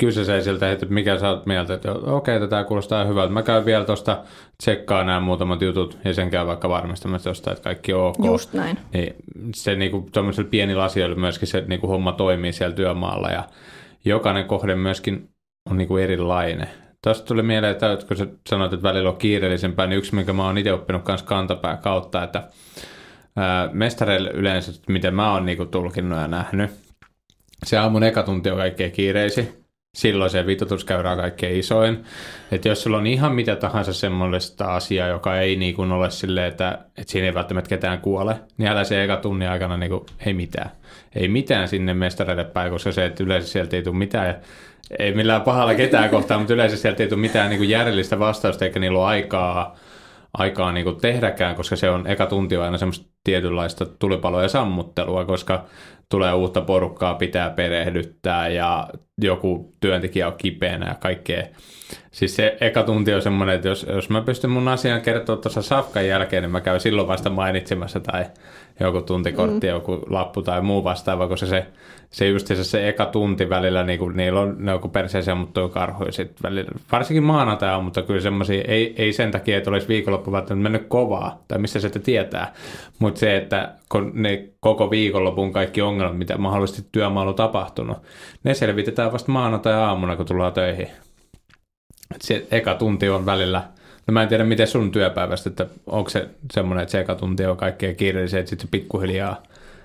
[0.00, 3.32] kysyisee siltä, että mikä sä oot mieltä, että okei, okay, tämä kuulostaa hyvältä.
[3.32, 4.22] Mä käyn vielä tuosta
[4.58, 8.24] tsekkaa nämä muutamat jutut ja sen käy vaikka varmistamassa jostain, että kaikki on ok.
[8.24, 8.78] Just näin.
[8.92, 9.14] Niin
[9.54, 13.44] se niinku, tuommoisella pienillä asioilla myöskin se niinku, homma toimii siellä työmaalla ja
[14.04, 15.28] jokainen kohde myöskin
[15.70, 16.68] on niinku erilainen.
[17.04, 20.46] Tuosta tuli mieleen, että kun sä sanoit, että välillä on kiireellisempää, niin yksi, minkä mä
[20.46, 22.48] oon itse oppinut kanssa kantapää kautta, että
[23.72, 26.70] mestareille yleensä, miten mä oon niinku tulkinnut ja nähnyt,
[27.66, 29.59] se aamun eka tunti on kaikkein kiireisi.
[29.94, 32.04] Silloin se vitutuskäyrä on kaikkein isoin.
[32.52, 36.78] Että jos sulla on ihan mitä tahansa semmoista asiaa, joka ei niinku ole silleen, että,
[36.98, 40.70] että siinä ei välttämättä ketään kuole, niin älä se eka tunnin aikana niinku, ei mitään.
[41.14, 44.40] Ei mitään sinne mestareille päin, koska se, että yleensä sieltä ei tule mitään
[44.98, 48.64] ei millään pahalla ketään kohtaan, mutta yleensä sieltä ei tule mitään niin kuin järjellistä vastausta,
[48.64, 49.76] eikä niillä ole aikaa,
[50.34, 55.64] aikaa niin kuin tehdäkään, koska se on eka tunti aina semmoista tietynlaista tulipaloja sammuttelua, koska
[56.10, 61.44] tulee uutta porukkaa, pitää perehdyttää ja joku työntekijä on kipeänä ja kaikkea.
[62.10, 65.62] Siis se eka tunti on semmoinen, että jos, jos mä pystyn mun asian kertoa tuossa
[65.62, 68.24] safkan jälkeen, niin mä käyn silloin vasta mainitsemassa tai
[68.80, 69.72] joku tuntikortti, mm.
[69.72, 71.66] joku lappu tai muu vastaava, koska se,
[72.10, 76.12] se just se, eka tunti välillä, niin kuin, niillä on ne joku perseeseen mutta karhuja
[76.12, 76.70] sit välillä.
[76.92, 81.44] Varsinkin maanantai mutta kyllä semmoisia, ei, ei sen takia, että olisi viikonloppu välttämättä mennyt kovaa,
[81.48, 82.54] tai missä se tietää,
[82.98, 87.98] mutta se, että kun ne koko viikonlopun kaikki ongelmat, mitä mahdollisesti työmaalla on tapahtunut,
[88.44, 90.88] ne selvitetään vasta maanantai-aamuna, kun tullaan töihin.
[92.14, 93.62] Et se eka tunti on välillä,
[94.06, 97.46] no mä en tiedä miten sun työpäivästä, että onko se semmoinen, että se eka tunti
[97.46, 99.42] on kaikkea kiireellisiä, että sitten se pikkuhiljaa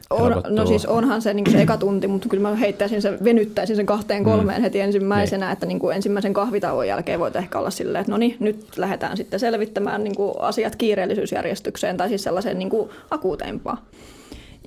[0.09, 3.75] on, no siis onhan se, niin se eka tunti, mutta kyllä mä heittäisin sen, venyttäisin
[3.75, 4.25] sen kahteen mm.
[4.25, 4.63] kolmeen mm.
[4.63, 5.53] heti ensimmäisenä, niin.
[5.53, 9.17] että niin kuin ensimmäisen kahvitauon jälkeen voit ehkä olla silleen, että no niin, nyt lähdetään
[9.17, 13.77] sitten selvittämään niin kuin asiat kiireellisyysjärjestykseen tai siis sellaiseen niin kuin akuuteimpaan.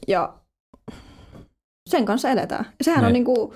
[0.09, 0.35] Ja
[1.89, 2.67] sen kanssa eletään.
[2.81, 3.07] Sehän ne.
[3.07, 3.55] on niin kuin, niinku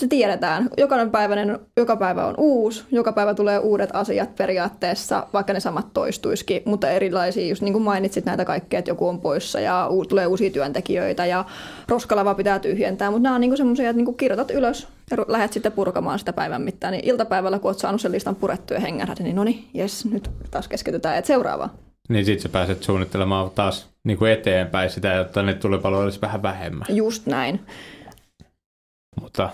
[0.00, 0.70] se tiedetään.
[0.78, 5.86] Jokainen päiväinen, joka päivä on uusi, joka päivä tulee uudet asiat periaatteessa, vaikka ne samat
[5.94, 10.04] toistuisikin, mutta erilaisia, just niin kuin mainitsit näitä kaikkea, että joku on poissa ja u-
[10.04, 11.44] tulee uusia työntekijöitä ja
[11.88, 15.52] roskalava pitää tyhjentää, mutta nämä on niin semmoisia, että niin kuin kirjoitat ylös ja lähdet
[15.52, 19.20] sitten purkamaan sitä päivän mittaan, niin iltapäivällä, kun olet saanut sen listan purettua ja hengähdät,
[19.20, 21.68] niin no niin, jes, nyt taas keskitytään, että seuraava.
[22.08, 26.42] Niin sitten sä pääset suunnittelemaan taas niin kuin eteenpäin sitä, jotta ne tulipaloja olisi vähän
[26.42, 26.86] vähemmän.
[26.88, 27.60] Just näin.
[29.20, 29.50] Mutta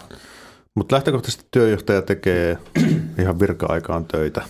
[0.75, 2.59] Mut lähtökohtaisesti työjohtaja tekee
[3.21, 4.43] ihan virka-aikaan töitä.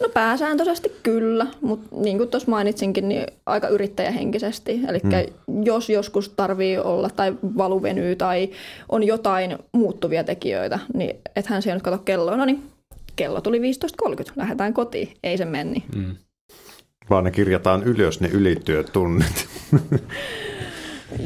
[0.00, 4.80] No pääsääntöisesti kyllä, mutta niin kuin tuossa mainitsinkin, niin aika yrittäjähenkisesti.
[4.88, 5.64] Eli hmm.
[5.64, 8.50] jos joskus tarvii olla tai valuvenyy tai
[8.88, 12.36] on jotain muuttuvia tekijöitä, niin ethän siellä nyt kato kelloa.
[12.36, 12.62] No niin,
[13.16, 15.08] kello tuli 15.30, lähdetään kotiin.
[15.22, 15.84] Ei se menni.
[15.94, 16.16] Hmm.
[17.10, 19.48] Vaan ne kirjataan ylös ne ylityötunnit.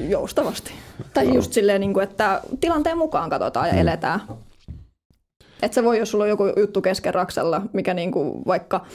[0.09, 0.72] Joustavasti.
[1.14, 3.80] Tai just silleen, niin kuin, että tilanteen mukaan katsotaan ja mm.
[3.80, 4.20] eletään.
[5.62, 8.86] Että se voi, jos sulla on joku juttu kesken raksella, mikä niin kuin vaikka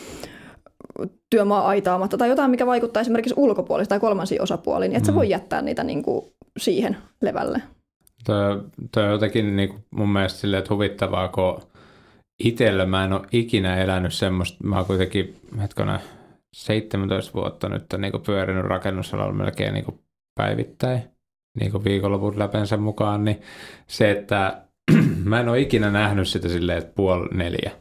[1.29, 5.05] työmaa aitaamatta tai jotain, mikä vaikuttaa esimerkiksi ulkopuolista tai kolmansiin osapuoliin, niin et mm.
[5.05, 6.25] sä voi jättää niitä niin kuin
[6.57, 7.61] siihen levälle.
[8.91, 11.61] Toi on jotenkin niin kuin mun mielestä silleen, että huvittavaa, kun
[12.43, 15.99] itsellä mä en ole ikinä elänyt semmoista, mä oon kuitenkin hetkona
[16.55, 19.99] 17 vuotta nyt niin kuin pyörinyt rakennusalalla melkein niin kuin
[20.35, 21.14] päivittäin
[21.59, 23.41] niin viikonlopun läpensä mukaan, niin
[23.87, 24.61] se, että
[25.23, 27.71] mä en ole ikinä nähnyt sitä silleen, että puoli neljä,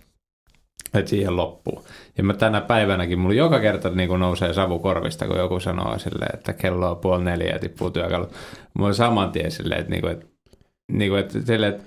[0.95, 1.85] että siihen loppuu.
[2.19, 5.99] Ja mä tänä päivänäkin, mulla joka kerta niin kuin nousee savu korvista, kun joku sanoo
[5.99, 8.33] silleen, että kello on puoli neljä ja tippuu työkalut.
[8.75, 10.27] Mulla on saman tien silleen, että, niin kuin, että,
[10.93, 11.85] niin kuin, että, silleen, että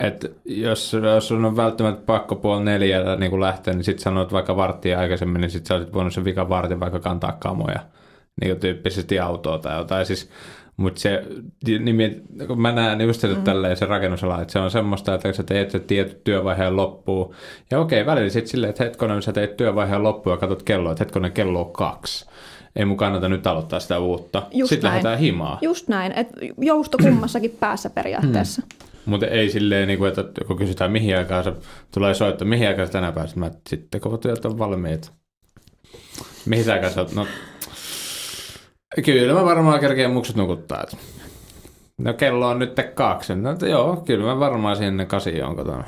[0.00, 4.56] että jos, jos on välttämättä pakko puoli neljä niin kuin lähteä, niin sitten sanoit vaikka
[4.56, 7.80] varttia aikaisemmin, niin sitten sä olisit voinut sen vikan vartin vaikka kantaa kamoja
[8.40, 10.06] niin kuin tyyppisesti autoa tai jotain.
[10.06, 10.30] Siis
[10.78, 11.22] mutta se,
[11.78, 13.42] niin kun mä näen just mm.
[13.42, 17.34] tälleen se rakennusala, että se on semmoista, että sä teet se tietty työvaiheen loppuun.
[17.70, 21.04] Ja okei, välillä sitten silleen, että hetkonen sä teet työvaiheen loppuun ja katsot kelloa, että
[21.04, 22.26] hetkonen kello on kaksi.
[22.76, 24.42] Ei mun kannata nyt aloittaa sitä uutta.
[24.52, 24.92] Just sitten näin.
[24.92, 25.58] lähdetään himaa.
[25.60, 28.62] Just näin, että jousto kummassakin päässä periaatteessa.
[28.62, 29.10] Hmm.
[29.10, 31.52] Mutta ei silleen, niin kuin, että kun kysytään mihin aikaan se
[31.94, 35.12] tulee soittaa, mihin aikaan se tänä päivänä, mä sitten kun työt on valmiit.
[36.46, 37.26] Mihin aikaan sä oot, no
[39.04, 40.84] Kyllä mä varmaan kerkeen muksut nukuttaa.
[41.98, 43.34] No kello on nyt kaksi.
[43.34, 45.84] No, joo, kyllä mä varmaan sinne kasi on kotona.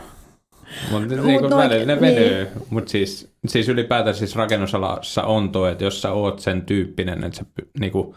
[0.90, 2.00] Mutta Mut niinku välillä ne niin.
[2.00, 2.48] venyy.
[2.70, 7.38] Mutta siis, siis ylipäätään siis rakennusalassa on tuo, että jos sä oot sen tyyppinen, että
[7.38, 7.44] sä
[7.80, 8.14] niinku,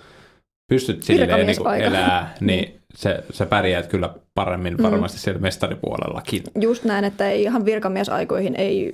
[0.68, 6.44] pystyt silleen niinku elää, niin se, sä pärjäät kyllä paremmin varmasti siellä mestaripuolellakin.
[6.60, 8.92] Just näin, että ei ihan virkamiesaikoihin ei...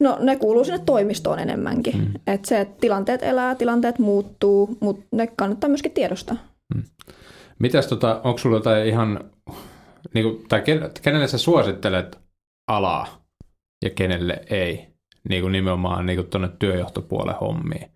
[0.00, 1.96] No ne kuuluu sinne toimistoon enemmänkin.
[1.96, 2.12] Mm.
[2.26, 6.36] Että se, että tilanteet elää, tilanteet muuttuu, mutta ne kannattaa myöskin tiedostaa.
[7.58, 9.30] Mitäs tota, onko sulla jotain ihan,
[10.14, 12.18] niinku, tai ken- kenelle sä suosittelet
[12.70, 13.06] alaa
[13.84, 14.86] ja kenelle ei?
[15.28, 17.90] Niinku nimenomaan niinku tuonne työjohtopuolen hommiin.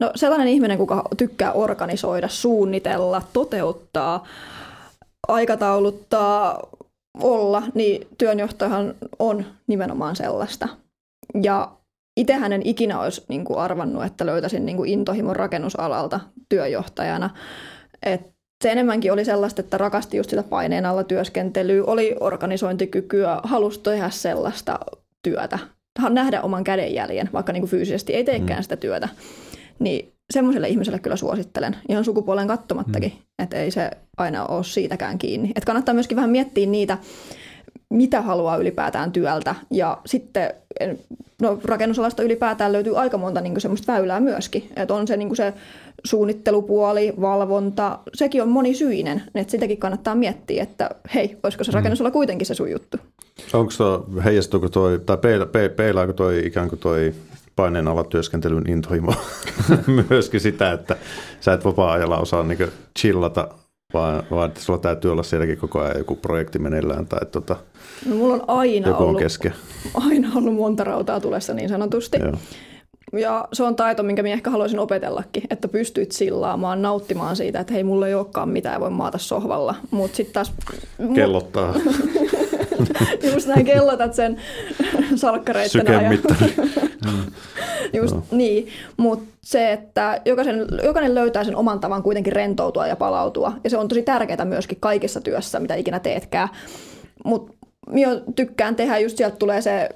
[0.00, 4.26] No sellainen ihminen, kuka tykkää organisoida, suunnitella, toteuttaa,
[5.28, 6.60] aikatauluttaa,
[7.22, 10.68] olla, niin työnjohtajahan on nimenomaan sellaista.
[11.42, 11.76] Ja
[12.16, 17.30] itsehän en ikinä olisi niin kuin arvannut, että löytäisin niin kuin intohimon rakennusalalta työjohtajana.
[18.02, 23.80] Et se enemmänkin oli sellaista, että rakasti just sitä paineen alla työskentelyä, oli organisointikykyä, halusi
[23.80, 24.78] tehdä sellaista
[25.22, 25.58] työtä,
[26.10, 29.08] nähdä oman kädenjäljen, vaikka niin kuin fyysisesti ei teekään sitä työtä.
[29.78, 33.44] Niin semmoiselle ihmiselle kyllä suosittelen, ihan sukupuolen kattomattakin, mm.
[33.44, 35.52] että ei se aina ole siitäkään kiinni.
[35.54, 36.98] Et kannattaa myöskin vähän miettiä niitä,
[37.90, 39.54] mitä haluaa ylipäätään työltä.
[39.70, 40.98] Ja sitten en-
[41.42, 44.68] no, rakennusalasta ylipäätään löytyy aika monta niin semmoista väylää myöskin.
[44.76, 45.52] Että on se, niin se
[46.04, 49.22] suunnittelupuoli, valvonta, sekin on monisyinen.
[49.34, 52.96] Että sitäkin kannattaa miettiä, että hei, olisiko se rakennusala kuitenkin se sun juttu.
[53.52, 57.14] Onko tuo, heijastuuko toi, tai peila, pe, peilaako toi ikään kuin toi
[57.56, 59.14] paineen alla työskentelyn intohimo
[60.10, 60.96] myöskin sitä, että
[61.40, 62.64] sä et vapaa-ajalla osaa niinku
[62.98, 63.48] chillata,
[63.94, 67.56] vaan, vaan että sulla täytyy olla sielläkin koko ajan joku projekti meneillään tai tota,
[68.06, 69.54] No, mulla on aina joku on ollut, kesken.
[69.94, 72.18] aina ollut monta rautaa tulessa niin sanotusti.
[72.18, 72.32] Joo.
[73.12, 77.72] Ja se on taito, minkä minä ehkä haluaisin opetellakin, että pystyt sillaamaan, nauttimaan siitä, että
[77.72, 79.74] hei, mulla ei olekaan mitään, voi maata sohvalla.
[79.90, 80.52] Mutta sitten taas...
[81.14, 81.74] Kellottaa
[83.32, 84.36] Just näin kellotat sen
[85.14, 86.18] salkkareitten ajan.
[87.92, 88.22] Just Joo.
[88.30, 93.52] niin, mutta se, että jokaisen, jokainen löytää sen oman tavan kuitenkin rentoutua ja palautua.
[93.64, 96.48] Ja se on tosi tärkeää myöskin kaikessa työssä, mitä ikinä teetkään.
[97.24, 97.52] Mutta
[97.90, 99.88] minä tykkään tehdä, just sieltä tulee se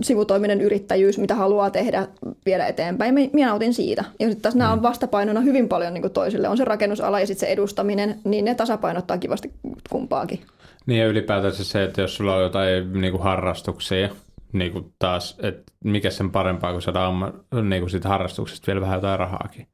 [0.00, 2.08] sivutoiminen yrittäjyys, mitä haluaa tehdä,
[2.46, 3.14] viedä eteenpäin.
[3.14, 4.04] Minä nautin siitä.
[4.20, 6.48] Ja sitten taas nämä on vastapainona hyvin paljon niin toisille.
[6.48, 9.52] On se rakennusala ja sitten se edustaminen, niin ne tasapainottaa kivasti
[9.90, 10.40] kumpaakin.
[10.86, 14.08] Niin ja ylipäätään se, että jos sulla on jotain niinku harrastuksia,
[14.52, 19.18] niinku taas, että mikä sen parempaa, kun saada amma, niinku siitä harrastuksesta vielä vähän jotain
[19.18, 19.66] rahaakin.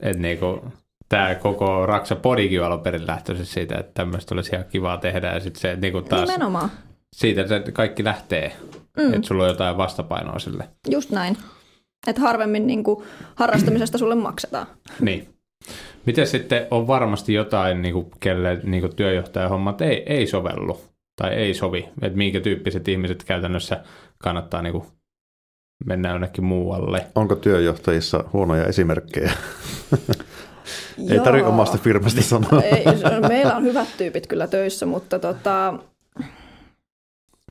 [0.00, 0.64] Että niinku,
[1.08, 5.40] tämä koko Raksa Podikin alun perin lähtöisin siitä, että tämmöistä olisi ihan kivaa tehdä ja
[5.40, 6.70] sitten se niinku taas Nimenomaan.
[7.12, 8.56] siitä se kaikki lähtee,
[8.96, 9.14] mm.
[9.14, 10.68] että sulla on jotain vastapainoa sille.
[10.90, 11.36] Just näin.
[12.06, 14.66] Että harvemmin niin kuin, harrastamisesta sulle maksetaan.
[15.00, 15.34] Niin.
[16.06, 20.80] Miten sitten on varmasti jotain, niin kuin, kelle niin kuin työjohtajahommat ei, ei sovellu
[21.16, 23.84] tai ei sovi, että minkä tyyppiset ihmiset käytännössä
[24.18, 24.84] kannattaa niin kuin,
[25.84, 27.06] mennä jonnekin muualle.
[27.14, 29.32] Onko työjohtajissa huonoja esimerkkejä?
[31.10, 32.62] Ei tarvitse omasta firmasta sanoa.
[32.62, 32.84] Ei,
[33.28, 35.74] meillä on hyvät tyypit kyllä töissä, mutta tota,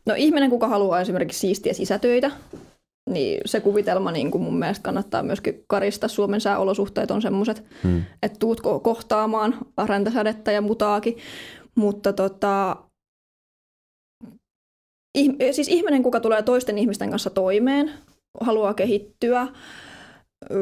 [0.06, 2.32] no ihminen, kuka haluaa esimerkiksi siistiä sisätöitä,
[3.10, 6.08] niin se kuvitelma niin kuin mun mielestä kannattaa myöskin karista.
[6.08, 8.04] Suomen sääolosuhteet on semmoiset, Hmm.
[8.24, 11.18] että tuut ko- kohtaamaan räntäsadetta ja mutaakin.
[11.76, 12.76] Mutta tota,
[15.18, 17.92] ih- siis ihminen, kuka tulee toisten ihmisten kanssa toimeen,
[18.42, 19.48] haluaa kehittyä,
[20.52, 20.56] ö,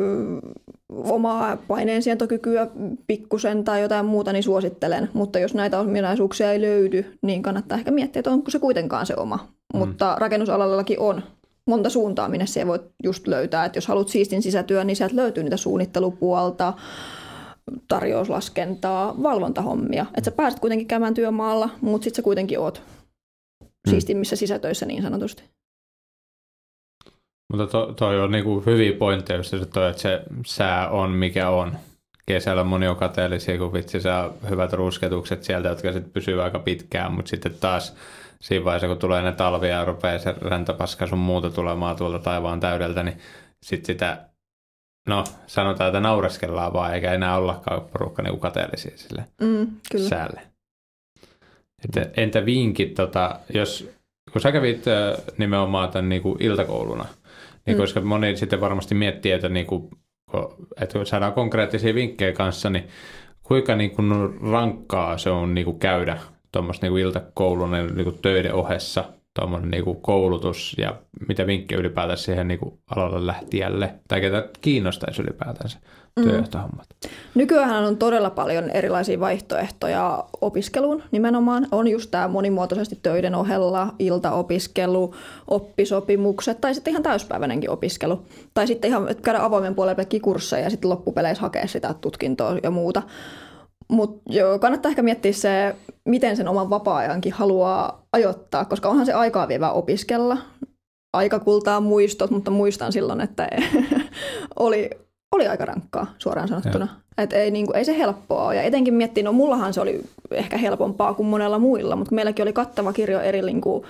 [0.89, 2.67] omaa paineensietokykyä
[3.07, 5.09] pikkusen tai jotain muuta, niin suosittelen.
[5.13, 9.13] Mutta jos näitä ominaisuuksia ei löydy, niin kannattaa ehkä miettiä, että onko se kuitenkaan se
[9.17, 9.47] oma.
[9.73, 9.79] Mm.
[9.79, 11.23] Mutta rakennusalallakin on
[11.69, 13.65] monta suuntaa, minne se voit just löytää.
[13.65, 16.73] Että jos haluat siistin sisätyön, niin sieltä löytyy niitä suunnittelupuolta,
[17.87, 20.05] tarjouslaskentaa, valvontahommia.
[20.17, 22.81] Että sä pääset kuitenkin käymään työmaalla, mutta sitten sä kuitenkin oot
[23.89, 25.43] siistimmissä sisätöissä niin sanotusti.
[27.51, 31.77] Mutta to, toi on niinku hyviä pointteja, se toi, että se sää on mikä on.
[32.25, 37.13] Kesällä moni on kateellisia, kun vitsi saa hyvät rusketukset sieltä, jotka sitten pysyy aika pitkään,
[37.13, 37.95] mutta sitten taas
[38.43, 42.59] siinä vaiheessa, kun tulee ne talvia ja rupeaa se räntäpaska sun muuta tulemaan tuolta taivaan
[42.59, 43.17] täydeltä, niin
[43.63, 44.29] sitten sitä,
[45.07, 50.09] no sanotaan, että naureskellaan vaan, eikä enää ollakaan porukka niinku kateellisia sille Mm, kyllä.
[50.09, 50.41] säälle.
[51.83, 53.89] Että entä vinkit, tota, jos,
[54.31, 54.85] kun sä kävit
[55.37, 57.05] nimenomaan tämän niin kuin iltakouluna,
[57.65, 57.81] niin Mm.
[57.81, 59.89] koska moni sitten varmasti miettii, että, niin kuin,
[60.81, 62.87] että kun saadaan konkreettisia vinkkejä kanssa, niin
[63.43, 64.11] kuinka niin kuin
[64.51, 66.17] rankkaa se on niin kuin käydä
[66.51, 69.03] tuommoista niin kuin iltakoulun niin kuin töiden ohessa
[69.39, 70.95] tuommoinen niinku koulutus ja
[71.27, 75.77] mitä vinkkejä ylipäätään siihen niinku alalle lähtijälle tai ketä kiinnostaisi ylipäätään se
[76.23, 76.87] työjohtohommat?
[77.03, 77.09] Mm.
[77.35, 81.67] Nykyään on todella paljon erilaisia vaihtoehtoja opiskeluun nimenomaan.
[81.71, 85.15] On just tämä monimuotoisesti töiden ohella, iltaopiskelu,
[85.47, 88.25] oppisopimukset tai sitten ihan täyspäiväinenkin opiskelu.
[88.53, 93.03] Tai sitten ihan käydä avoimen puolelle kursseja ja sitten loppupeleissä hakea sitä tutkintoa ja muuta.
[93.91, 94.21] Mutta
[94.59, 95.75] kannattaa ehkä miettiä se,
[96.05, 100.37] miten sen oman vapaa-ajankin haluaa ajoittaa, koska onhan se aikaa vievä opiskella.
[101.13, 103.49] Aika kultaa muistot, mutta muistan silloin, että
[104.59, 104.89] oli,
[105.35, 106.87] oli aika rankkaa suoraan sanottuna.
[107.17, 108.55] Et ei, niin kuin, ei se helppoa ole.
[108.55, 112.53] Ja etenkin miettii, no mullahan se oli ehkä helpompaa kuin monella muilla, mutta meilläkin oli
[112.53, 113.83] kattava kirjo eri niin kuin,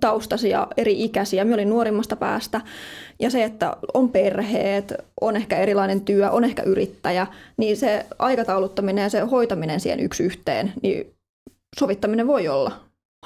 [0.00, 1.44] taustaisia, eri ikäisiä.
[1.44, 2.60] Minä olin nuorimmasta päästä.
[3.20, 7.26] Ja se, että on perheet, on ehkä erilainen työ, on ehkä yrittäjä,
[7.56, 11.14] niin se aikatauluttaminen ja se hoitaminen siihen yksi yhteen, niin
[11.78, 12.72] sovittaminen voi olla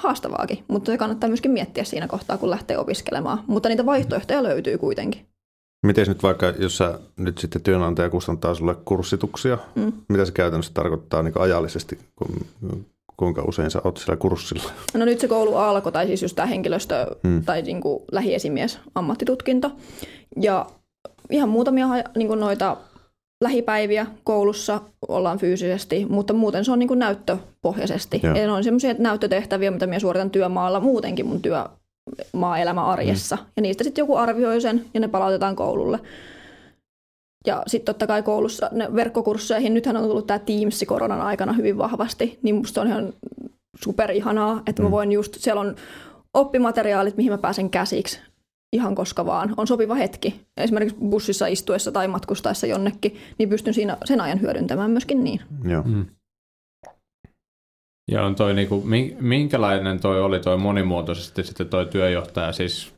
[0.01, 3.43] haastavaakin, mutta se kannattaa myöskin miettiä siinä kohtaa, kun lähtee opiskelemaan.
[3.47, 5.25] Mutta niitä vaihtoehtoja löytyy kuitenkin.
[5.85, 9.93] Miten nyt vaikka, jos sä nyt sitten työnantaja kustantaa sulle kurssituksia, mm.
[10.09, 12.45] mitä se käytännössä tarkoittaa niin ajallisesti, kun
[13.17, 14.71] kuinka usein sä oot siellä kurssilla?
[14.93, 17.45] No nyt se koulu alkoi, tai siis just tämä henkilöstö hmm.
[17.45, 19.71] tai niin kuin lähiesimies ammattitutkinto.
[20.41, 20.65] Ja
[21.29, 22.77] ihan muutamia niin kuin noita
[23.43, 28.19] lähipäiviä koulussa ollaan fyysisesti, mutta muuten se on niin kuin näyttöpohjaisesti.
[28.23, 33.35] Ja ne on semmoisia näyttötehtäviä, mitä minä suoritan työmaalla muutenkin mun työmaa-elämä arjessa.
[33.35, 33.45] Hmm.
[33.55, 35.99] Ja niistä sitten joku arvioi sen ja ne palautetaan koululle.
[37.47, 41.77] Ja sitten totta kai koulussa ne verkkokursseihin, nythän on tullut tämä Teams koronan aikana hyvin
[41.77, 43.13] vahvasti, niin musta on ihan
[43.83, 44.91] superihanaa, että mä mm.
[44.91, 45.75] voin just, siellä on
[46.33, 48.19] oppimateriaalit, mihin mä pääsen käsiksi
[48.73, 50.41] ihan koska vaan on sopiva hetki.
[50.57, 55.41] Esimerkiksi bussissa istuessa tai matkustaessa jonnekin, niin pystyn siinä sen ajan hyödyntämään myöskin niin.
[55.63, 55.83] Joo.
[55.83, 56.05] Mm.
[58.11, 58.83] Ja on toi niinku,
[59.19, 62.93] minkälainen toi oli toi monimuotoisesti sitten toi työjohtaja, siis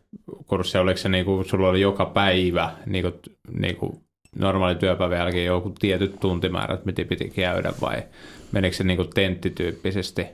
[0.48, 3.12] kurssi, oliko se niinku, sulla oli joka päivä niinku,
[3.60, 4.02] niinku
[4.40, 8.04] normaali työpäivän jälkeen joku tietyt tuntimäärät, mitä piti käydä vai
[8.52, 10.28] menikö se niin kuin tenttityyppisesti?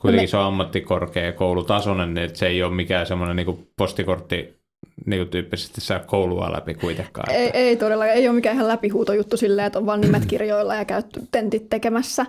[0.00, 0.26] Kuitenkin no me...
[0.26, 4.62] se on ammattikorkeakoulutasoinen, niin se ei ole mikään semmoinen niin postikortti
[5.06, 7.30] niin tyyppisesti saa koulua läpi kuitenkaan.
[7.30, 10.84] Ei, ei todellakaan, ei ole mikään ihan läpihuutojuttu silleen, että on vain nimet kirjoilla ja
[10.84, 12.26] käytty tentit tekemässä.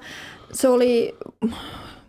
[0.52, 1.16] Se oli,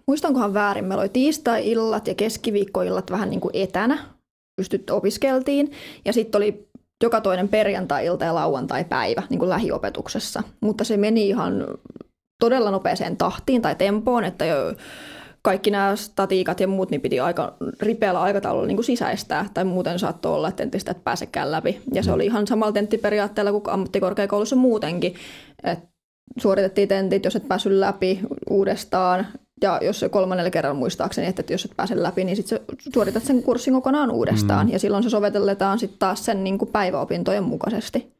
[0.06, 3.98] muistankohan väärin, meillä oli tiistai-illat ja keskiviikkoillat vähän niin kuin etänä,
[4.56, 5.72] pystyt opiskeltiin.
[6.04, 6.68] Ja sitten oli
[7.04, 10.42] joka toinen perjantai-ilta ja lauantai-päivä niin kuin lähiopetuksessa.
[10.60, 11.66] Mutta se meni ihan
[12.40, 14.56] todella nopeeseen tahtiin tai tempoon, että jo
[15.42, 19.98] kaikki nämä statiikat ja muut niin piti aika ripeällä aikataululla niin kuin sisäistää, tai muuten
[19.98, 21.82] saattoi olla, että tentistä et pääsekään läpi.
[21.92, 25.14] Ja se oli ihan samalla tenttiperiaatteella kuin ammattikorkeakoulussa muutenkin,
[25.64, 25.88] että
[26.38, 29.26] suoritettiin tentit, jos et päässyt läpi uudestaan,
[29.64, 32.60] ja jos se kolmannella kerralla muistaakseni, että jos et pääse läpi, niin sitten
[32.94, 34.66] suoritat sen kurssin kokonaan uudestaan.
[34.66, 34.72] Mm.
[34.72, 38.14] Ja silloin se sovelletaan sitten taas sen niin kuin päiväopintojen mukaisesti.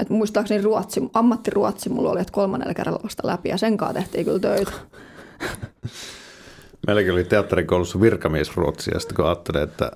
[0.00, 4.24] Et muistaakseni ruotsi, ammattiruotsi mulla oli, että kolmannella kerralla vasta läpi, ja sen kanssa tehtiin
[4.24, 4.72] kyllä töitä.
[6.86, 9.92] Meilläkin oli teatterikoulussa virkamiesruotsi, ja sitten kun ajattelin, että,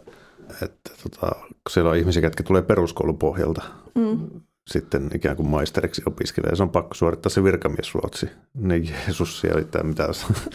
[0.63, 3.63] että tota, kun siellä on ihmisiä, jotka tulee peruskoulun pohjalta,
[3.95, 6.57] mm sitten ikään kuin maisteriksi opiskelee.
[6.57, 8.31] Se on pakko suorittaa se virkamiesruotsi.
[8.55, 10.05] Niin Jeesus siellä mitä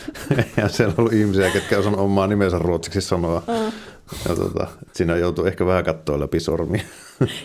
[0.58, 3.44] Ja siellä on ollut ihmisiä, ketkä on omaa nimensä ruotsiksi sanoa.
[3.48, 3.74] Uh.
[4.30, 6.84] Ja tota, siinä joutuu ehkä vähän katsoa läpi sormia.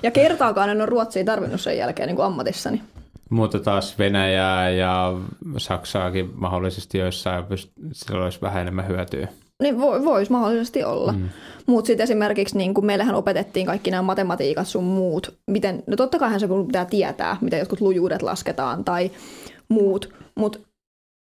[0.02, 2.82] Ja kertaakaan en ole ruotsia tarvinnut sen jälkeen niin kuin ammatissani.
[3.30, 5.12] Mutta taas Venäjää ja
[5.56, 7.44] Saksaakin mahdollisesti joissain
[7.92, 9.28] sillä olisi vähän enemmän hyötyä.
[9.62, 11.12] Niin vo, voisi mahdollisesti olla.
[11.12, 11.28] Mm.
[11.66, 15.38] Mutta sitten esimerkiksi niin kun meillähän opetettiin kaikki nämä matematiikat sun muut.
[15.46, 19.10] Miten, no totta kai se pitää tietää, miten jotkut lujuudet lasketaan tai
[19.68, 20.14] muut.
[20.34, 20.58] Mutta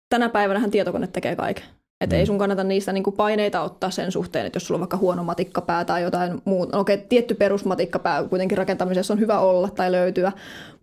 [0.09, 1.63] tänä päivänä tietokone tekee kaiken.
[2.01, 2.19] Että mm.
[2.19, 5.23] ei sun kannata niistä niinku paineita ottaa sen suhteen, että jos sulla on vaikka huono
[5.23, 6.77] matikkapää tai jotain muuta.
[6.77, 10.31] No okei, tietty perusmatikkapää kuitenkin rakentamisessa on hyvä olla tai löytyä,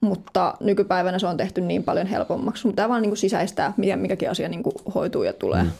[0.00, 2.66] mutta nykypäivänä se on tehty niin paljon helpommaksi.
[2.66, 5.62] Mutta tämä vaan niinku sisäistää, miten mikäkin asia niinku hoituu ja tulee.
[5.62, 5.70] Mm.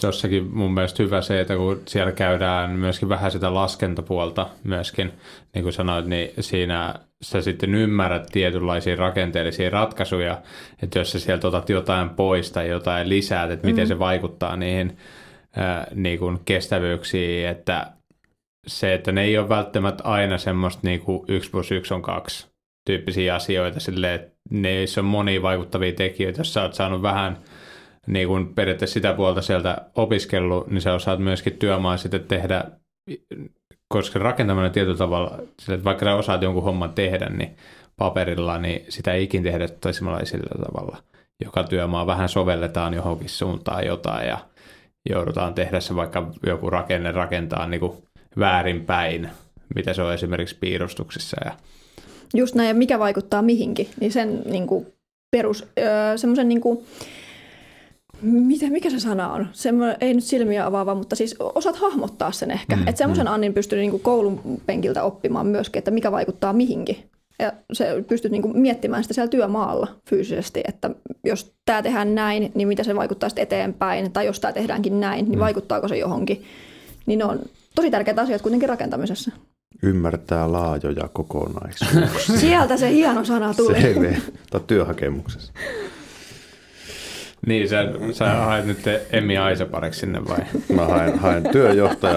[0.00, 5.12] Tuossakin mun mielestä hyvä se, että kun siellä käydään myöskin vähän sitä laskentapuolta myöskin,
[5.54, 10.42] niin kuin sanoit, niin siinä sä sitten ymmärrät tietynlaisia rakenteellisia ratkaisuja,
[10.82, 13.88] että jos sä sieltä otat jotain pois tai jotain lisää, että miten mm.
[13.88, 14.96] se vaikuttaa niihin
[15.58, 17.86] äh, niin kuin kestävyyksiin, että
[18.66, 22.46] se, että ne ei ole välttämättä aina semmoista niin kuin 1 plus 1 on 2
[22.86, 27.38] tyyppisiä asioita, silleen, että ne on monia vaikuttavia tekijöitä, jos sä oot saanut vähän–
[28.08, 32.64] niin kun periaatteessa sitä puolta sieltä opiskellut, niin sä osaat myöskin työmaa sitten tehdä,
[33.88, 35.38] koska rakentaminen tietyllä tavalla,
[35.68, 37.56] että vaikka sä osaat jonkun homman tehdä, niin
[37.96, 40.96] paperilla, niin sitä ei ikin tehdä toisenlaisella tavalla.
[41.44, 44.38] Joka työmaa vähän sovelletaan johonkin suuntaan jotain ja,
[45.10, 47.92] joudutaan tehdä se vaikka joku rakenne rakentaa niin kuin
[48.38, 49.28] väärinpäin,
[49.74, 51.36] mitä se on esimerkiksi piirustuksissa.
[51.44, 51.52] Ja...
[52.34, 54.86] Just näin, ja mikä vaikuttaa mihinkin, niin sen niin kuin
[55.30, 56.86] perus, öö, semmoisen niin kuin,
[58.22, 59.48] Miten, mikä se sana on?
[59.52, 62.76] Semmo, ei nyt silmiä avaava, mutta siis osaat hahmottaa sen ehkä.
[62.76, 63.32] Mm, että semmoisen mm.
[63.32, 66.96] Annin pystyy niin koulun penkiltä oppimaan myöskin, että mikä vaikuttaa mihinkin.
[67.38, 70.90] Ja se pystyt niin kuin miettimään sitä siellä työmaalla fyysisesti, että
[71.24, 75.24] jos tämä tehdään näin, niin mitä se vaikuttaa sitten eteenpäin, tai jos tämä tehdäänkin näin,
[75.24, 75.40] niin mm.
[75.40, 76.44] vaikuttaako se johonkin.
[77.06, 77.40] Niin ne on
[77.74, 79.30] tosi tärkeitä asioita kuitenkin rakentamisessa.
[79.82, 82.36] Ymmärtää laajoja kokonaisuuksia.
[82.40, 83.74] Sieltä se hieno sana tuli.
[83.74, 84.14] CV
[84.50, 85.52] tai työhakemuksessa.
[87.48, 88.78] Niin, sä, sä haet nyt
[89.12, 90.38] Emmi Aisapareksi sinne vai?
[90.74, 91.44] Mä haen, haen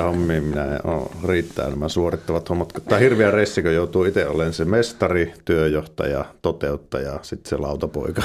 [0.04, 2.74] hommiin, minä on, riittää nämä suorittavat hommat.
[2.90, 8.22] Tämä hirveä ressi, kun joutuu itse olemaan se mestari, työjohtaja, toteuttaja, sitten se lautapoika.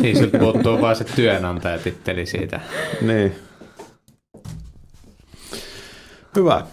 [0.00, 2.60] Niin, se puuttuu vaan se työnantajatitteli siitä.
[3.00, 3.34] Niin.
[6.36, 6.66] Hyvä.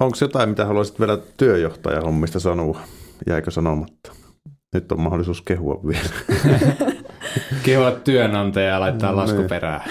[0.00, 2.80] Onko jotain, mitä haluaisit vielä työjohtajahommista sanoa?
[3.26, 4.12] Jäikö sanomatta?
[4.74, 6.10] Nyt on mahdollisuus kehua vielä.
[7.62, 9.80] Kehua työnantaja ja laittaa no, lasku perään.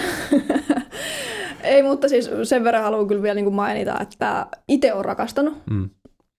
[1.62, 5.54] Ei, mutta siis sen verran haluan kyllä vielä niin kuin mainita, että itse olen rakastanut,
[5.70, 5.90] mm.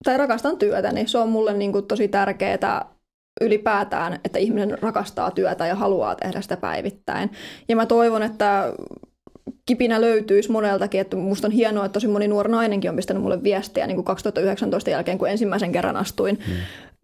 [0.03, 2.85] tai rakastan työtä, niin se on mulle niin kuin tosi tärkeää
[3.41, 7.31] ylipäätään, että ihminen rakastaa työtä ja haluaa tehdä sitä päivittäin.
[7.69, 8.73] Ja mä toivon, että
[9.65, 13.43] kipinä löytyisi moneltakin, että musta on hienoa, että tosi moni nuori nainenkin on pistänyt mulle
[13.43, 16.53] viestiä niin kuin 2019 jälkeen, kun ensimmäisen kerran astuin mm.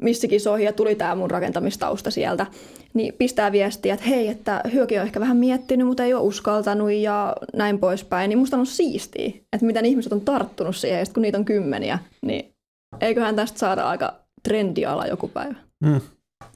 [0.02, 2.46] Missikisoihin ja tuli tämä mun rakentamistausta sieltä,
[2.94, 6.92] niin pistää viestiä, että hei, että hyökin on ehkä vähän miettinyt, mutta ei ole uskaltanut
[6.92, 11.22] ja näin poispäin, niin musta on siistiä, että miten ihmiset on tarttunut siihen, ja kun
[11.22, 12.54] niitä on kymmeniä, niin
[13.02, 15.56] eiköhän tästä saada aika trendiala joku päivä.
[15.84, 16.02] Mm.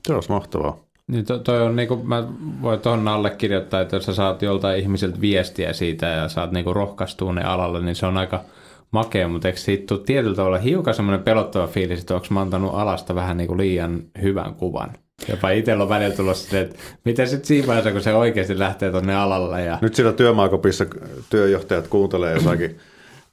[0.08, 0.78] Se olisi mahtavaa.
[1.08, 2.28] Niin to, toi on niinku, mä
[2.62, 7.34] voin tuohon allekirjoittaa, että jos sä saat joltain ihmiseltä viestiä siitä ja saat niinku rohkaistua
[7.34, 8.44] ne alalle, niin se on aika
[8.92, 12.74] makea, mutta eikö siitä tule tietyllä tavalla hiukan semmoinen pelottava fiilis, että onko mä antanut
[12.74, 14.90] alasta vähän niinku liian hyvän kuvan?
[15.30, 16.76] Jopa itsellä on välillä tullut sitä, että
[17.06, 19.64] miten sitten siinä vaiheessa, kun se oikeasti lähtee tuonne alalle.
[19.64, 19.78] Ja...
[19.82, 20.86] Nyt siellä työmaakopissa
[21.30, 22.80] työjohtajat kuuntelee jossakin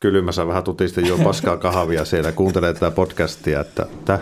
[0.00, 4.18] kylmässä vähän tutisti jo paskaa kahvia siellä, kuuntelee tätä podcastia, että tä,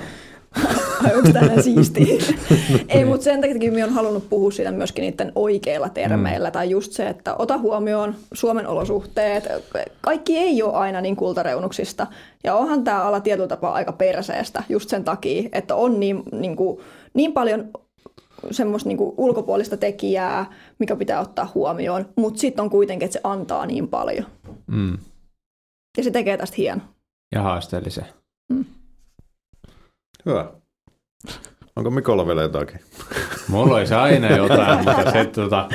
[1.16, 2.22] onko tämä siistiä?
[2.88, 6.48] Ei, mutta sen takia minä olen halunnut puhua siitä myöskin niiden oikeilla termeillä.
[6.48, 6.52] Mm.
[6.52, 9.48] Tai just se, että ota huomioon Suomen olosuhteet.
[10.00, 12.06] Kaikki ei ole aina niin kultareunuksista.
[12.44, 16.56] Ja onhan tämä ala tietyllä tapaa aika perseestä just sen takia, että on niin, niin,
[16.56, 16.80] kuin,
[17.14, 17.68] niin paljon
[18.50, 23.66] semmoista niin ulkopuolista tekijää, mikä pitää ottaa huomioon, mutta sitten on kuitenkin, että se antaa
[23.66, 24.26] niin paljon.
[24.66, 24.98] Mm.
[25.96, 26.80] Ja se tekee tästä hieno.
[27.34, 28.06] Ja haasteellisen.
[28.52, 28.64] Mm.
[30.26, 30.52] Hyvä.
[31.76, 32.80] Onko Mikolla vielä jotakin?
[33.48, 35.68] Mulla olisi aina jotain, mutta sitten tota,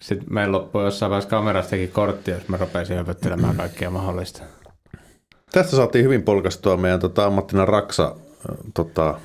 [0.00, 4.42] sit meillä loppui jossain vaiheessa kamerastakin kortti, jos mä rupesin höpöttelemään kaikkia mahdollista.
[5.52, 8.16] Tästä saatiin hyvin polkastua meidän tota, ammattina Raksa
[8.74, 9.20] tota,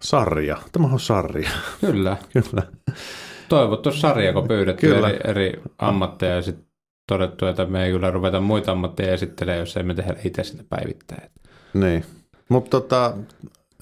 [0.00, 0.56] sarja.
[0.72, 1.50] Tämä on sarja.
[1.80, 2.16] Kyllä.
[2.32, 2.62] Kyllä.
[3.48, 6.66] Toivottu sarja, kun pyydetty eri, eri ammatteja ja sitten
[7.08, 11.30] todettu, että me ei kyllä ruveta muita ammatteja esittelemään, jos emme tehdä itse sitä päivittäin.
[11.74, 12.04] Niin.
[12.50, 13.16] Mutta tota,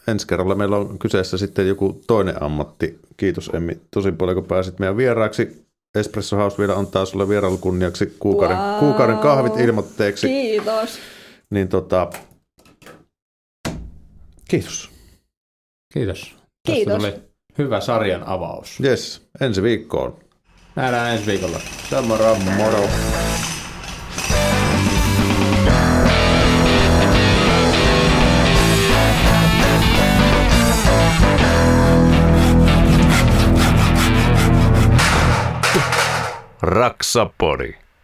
[0.09, 3.01] ensi kerralla meillä on kyseessä sitten joku toinen ammatti.
[3.17, 5.69] Kiitos Emmi tosi paljon, kun pääsit meidän vieraaksi.
[5.95, 8.79] Espresso House vielä antaa sulle vierailukunniaksi kuukauden, wow.
[8.79, 10.27] kuukauden kahvit ilmoitteeksi.
[10.29, 10.99] Kiitos.
[11.51, 12.11] Niin tota,
[14.49, 14.91] kiitos.
[15.95, 16.37] Kiitos.
[16.67, 17.03] Kiitos.
[17.03, 18.81] Tästä tuli hyvä sarjan avaus.
[18.85, 20.19] Yes, ensi viikkoon.
[20.77, 21.61] Nähdään ensi viikolla.
[22.07, 22.37] Moro.
[22.57, 22.89] Moro.
[36.69, 37.88] Raksapori.